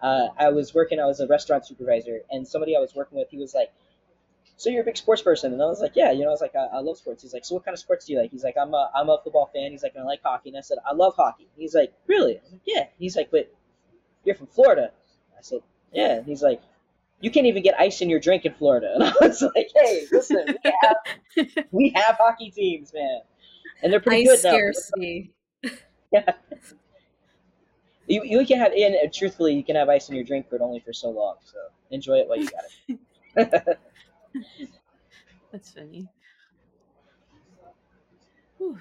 [0.00, 0.98] Uh, I was working.
[0.98, 3.70] I was a restaurant supervisor, and somebody I was working with, he was like,
[4.56, 6.40] "So you're a big sports person?" And I was like, "Yeah, you know." I was
[6.40, 8.30] like, I, I love sports." He's like, "So what kind of sports do you like?"
[8.30, 10.62] He's like, "I'm a I'm a football fan." He's like, "I like hockey." And I
[10.62, 13.52] said, "I love hockey." He's like, "Really?" I like, "Yeah." He's like, "But
[14.24, 14.92] you're from Florida."
[15.36, 15.60] I said,
[15.92, 16.62] "Yeah." And he's like,
[17.20, 18.92] you can't even get ice in your drink in Florida.
[18.94, 23.20] And I was like, hey, listen, we have, we have hockey teams, man.
[23.82, 25.32] And they're pretty ice good scarcity.
[25.62, 25.70] now.
[26.12, 26.32] yeah.
[28.06, 30.80] You, you can have, and truthfully, you can have ice in your drink, but only
[30.80, 31.36] for so long.
[31.44, 31.58] So
[31.90, 33.78] enjoy it while you got it.
[35.52, 36.08] That's funny.
[38.58, 38.78] Whew.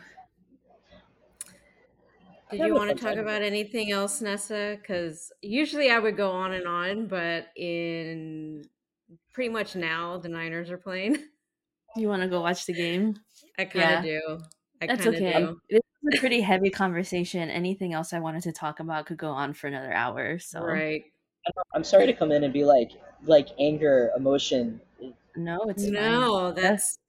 [2.51, 4.77] Did you want to talk about anything else, Nessa?
[4.79, 8.63] Because usually I would go on and on, but in
[9.33, 11.17] pretty much now the Niners are playing.
[11.95, 13.15] You want to go watch the game?
[13.57, 13.97] I kind Yeah.
[13.99, 14.45] of do.
[14.81, 15.33] I That's okay.
[15.39, 15.59] do.
[15.69, 17.49] This was a pretty heavy conversation.
[17.49, 20.37] Anything else I wanted to talk about could go on for another hour.
[20.37, 21.03] So Right.
[21.73, 22.91] I'm sorry to come in and be like
[23.25, 24.79] like anger, emotion.
[25.35, 25.93] no, it's fine.
[25.93, 26.99] No, that's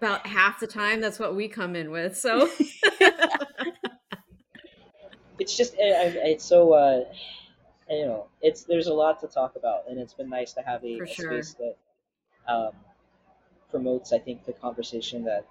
[0.00, 1.00] about half the time.
[1.00, 2.16] That's what we come in with.
[2.16, 2.48] So
[5.40, 7.04] It's just I, I, it's so uh,
[7.88, 10.84] you know it's there's a lot to talk about, and it's been nice to have
[10.84, 11.42] a, a sure.
[11.42, 11.76] space that
[12.52, 12.72] um,
[13.70, 15.46] promotes I think the conversation that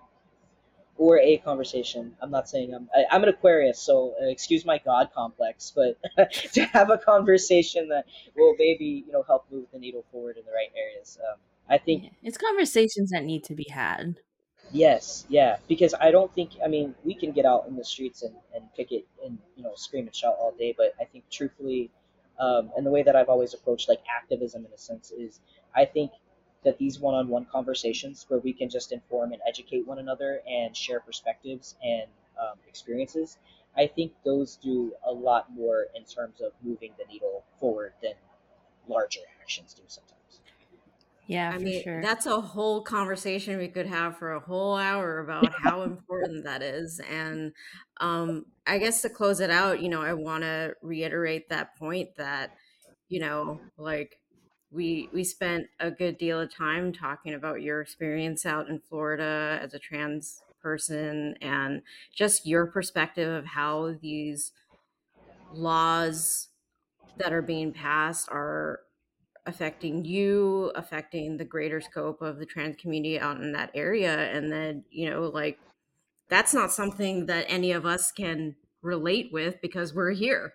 [0.97, 2.13] or a conversation.
[2.21, 5.97] I'm not saying I'm I, I'm an Aquarius, so uh, excuse my God complex, but
[6.53, 10.45] to have a conversation that will maybe you know help move the needle forward in
[10.45, 11.17] the right areas.
[11.27, 14.19] Um, I think Yeah, It's conversations that need to be had.
[14.71, 18.21] Yes, yeah, because I don't think I mean we can get out in the streets
[18.23, 21.89] and, and picket and you know scream and shout all day, but I think truthfully,
[22.39, 25.39] um, and the way that I've always approached like activism in a sense is
[25.75, 26.11] I think
[26.63, 30.99] that these one-on-one conversations where we can just inform and educate one another and share
[30.99, 32.07] perspectives and
[32.39, 33.37] um, experiences,
[33.77, 38.13] I think those do a lot more in terms of moving the needle forward than
[38.87, 40.18] larger actions do sometimes.
[41.29, 42.01] Yeah, I for mean, sure.
[42.01, 46.61] that's a whole conversation we could have for a whole hour about how important that
[46.61, 46.99] is.
[47.01, 47.53] And
[47.97, 52.15] um, I guess to close it out, you know, I want to reiterate that point
[52.17, 52.55] that,
[53.09, 54.19] you know, like
[54.71, 59.59] we we spent a good deal of time talking about your experience out in Florida
[59.61, 61.81] as a trans person and
[62.13, 64.51] just your perspective of how these
[65.49, 66.49] laws
[67.17, 68.81] that are being passed are
[69.49, 74.31] affecting you, affecting the greater scope of the trans community out in that area.
[74.31, 75.59] And then, you know, like
[76.29, 80.53] that's not something that any of us can relate with because we're here.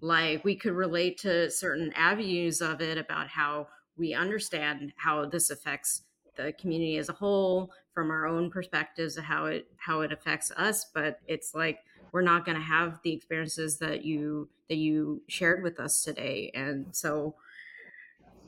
[0.00, 5.50] Like we could relate to certain avenues of it about how we understand how this
[5.50, 6.02] affects
[6.36, 10.50] the community as a whole from our own perspectives of how it how it affects
[10.52, 11.80] us but it's like
[12.12, 16.50] we're not going to have the experiences that you that you shared with us today
[16.54, 17.34] and so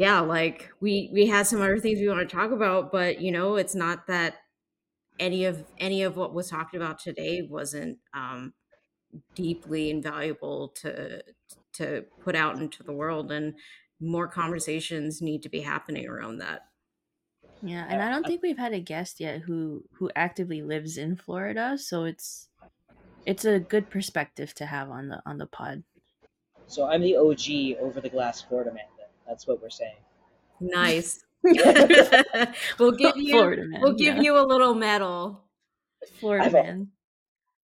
[0.00, 3.30] yeah like we we had some other things we want to talk about but you
[3.30, 4.36] know it's not that
[5.18, 8.54] any of any of what was talked about today wasn't um
[9.34, 11.22] deeply invaluable to
[11.72, 13.54] to put out into the world and
[14.00, 16.62] more conversations need to be happening around that
[17.62, 21.16] Yeah, and I don't think we've had a guest yet who who actively lives in
[21.16, 22.48] Florida, so it's
[23.26, 25.84] it's a good perspective to have on the on the pod.
[26.66, 28.86] So I'm the OG over the glass Florida man.
[29.30, 29.94] Then that's what we're saying.
[30.60, 31.24] nice
[32.78, 33.80] we'll give you Florida man.
[33.80, 34.22] we'll give yeah.
[34.22, 35.44] you a little medal
[36.18, 36.88] Florida I've al- man.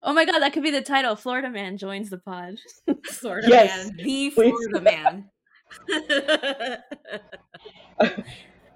[0.04, 1.16] Oh my god, that could be the title.
[1.16, 2.60] Florida man joins the pod.
[3.06, 4.34] florida Yes, man the please.
[4.34, 5.30] florida man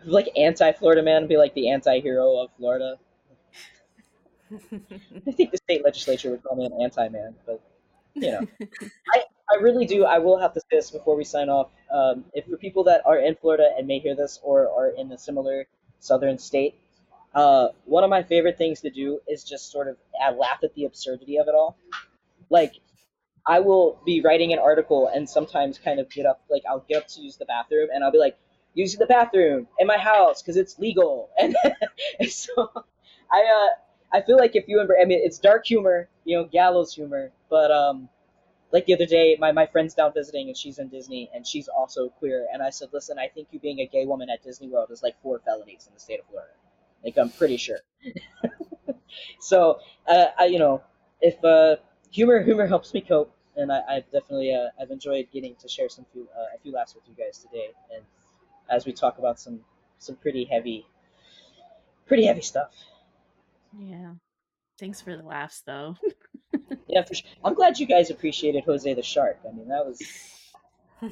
[0.05, 2.95] like anti-Florida man be like the anti-hero of Florida.
[4.51, 7.61] I think the state legislature would call me an anti-man, but
[8.15, 8.47] you know,
[9.13, 10.05] I, I really do.
[10.05, 11.69] I will have to say this before we sign off.
[11.91, 15.11] Um, if for people that are in Florida and may hear this or are in
[15.11, 15.65] a similar
[15.99, 16.75] southern state,
[17.33, 20.73] uh, one of my favorite things to do is just sort of uh, laugh at
[20.75, 21.77] the absurdity of it all.
[22.49, 22.73] Like,
[23.47, 26.97] I will be writing an article and sometimes kind of get up, like I'll get
[26.99, 28.37] up to use the bathroom and I'll be like,
[28.75, 31.55] using the bathroom in my house because it's legal, and,
[32.19, 32.71] and so
[33.31, 33.69] I
[34.13, 36.93] uh, I feel like if you remember, I mean, it's dark humor, you know, gallows
[36.93, 38.09] humor, but um,
[38.71, 41.67] like the other day, my, my friend's down visiting and she's in Disney and she's
[41.67, 44.67] also queer, and I said, listen, I think you being a gay woman at Disney
[44.67, 46.53] World is like four felonies in the state of Florida.
[47.03, 47.79] Like I'm pretty sure.
[49.39, 50.83] so uh, I, you know,
[51.21, 51.77] if uh,
[52.11, 55.89] humor humor helps me cope, and I, I've definitely uh, I've enjoyed getting to share
[55.89, 58.03] some few uh, a few laughs with you guys today, and
[58.69, 59.61] as we talk about some
[59.97, 60.85] some pretty heavy,
[62.07, 62.71] pretty heavy stuff.
[63.77, 64.13] Yeah.
[64.79, 65.95] Thanks for the laughs though.
[66.87, 67.29] Yeah, for sure.
[67.45, 69.37] I'm glad you guys appreciated Jose the Shark.
[69.47, 70.01] I mean, that was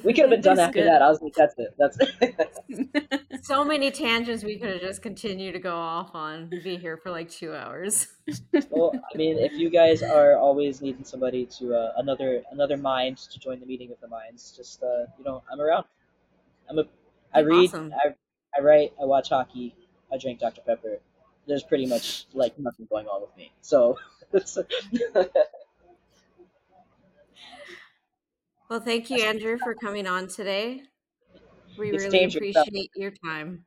[0.02, 0.88] we could have been done after good.
[0.88, 1.02] that.
[1.02, 1.74] I was like, that's it.
[1.78, 3.40] That's it.
[3.44, 6.96] so many tangents we could have just continued to go off on We'd be here
[6.96, 8.08] for like two hours
[8.70, 13.18] well, I mean, if you guys are always needing somebody to uh, another another mind
[13.18, 15.84] to join the meeting of the minds, just uh, you know, I'm around.
[16.68, 16.84] I'm a
[17.32, 17.92] I read, Awesome.
[18.04, 18.14] I,
[18.56, 19.74] I write, I watch hockey,
[20.12, 20.98] I drink Dr Pepper.
[21.48, 23.50] There's pretty much like nothing going on with me.
[23.62, 23.98] So.
[28.68, 30.82] well thank you andrew for coming on today
[31.78, 32.68] we It's really dangerous stuff.
[32.68, 33.64] appreciate your time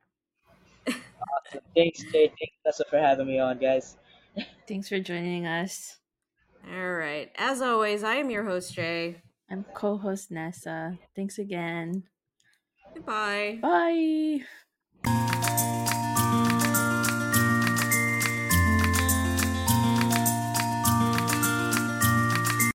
[1.52, 1.60] awesome.
[1.74, 2.28] Thanks, Jay.
[2.28, 3.96] Thanks, Tessa, for having me on, guys.
[4.68, 5.98] Thanks for joining us.
[6.70, 7.30] All right.
[7.36, 9.22] As always, I am your host, Jay.
[9.50, 10.98] I'm co host Nessa.
[11.14, 12.04] Thanks again.
[12.94, 13.58] Goodbye.
[13.60, 14.40] Bye.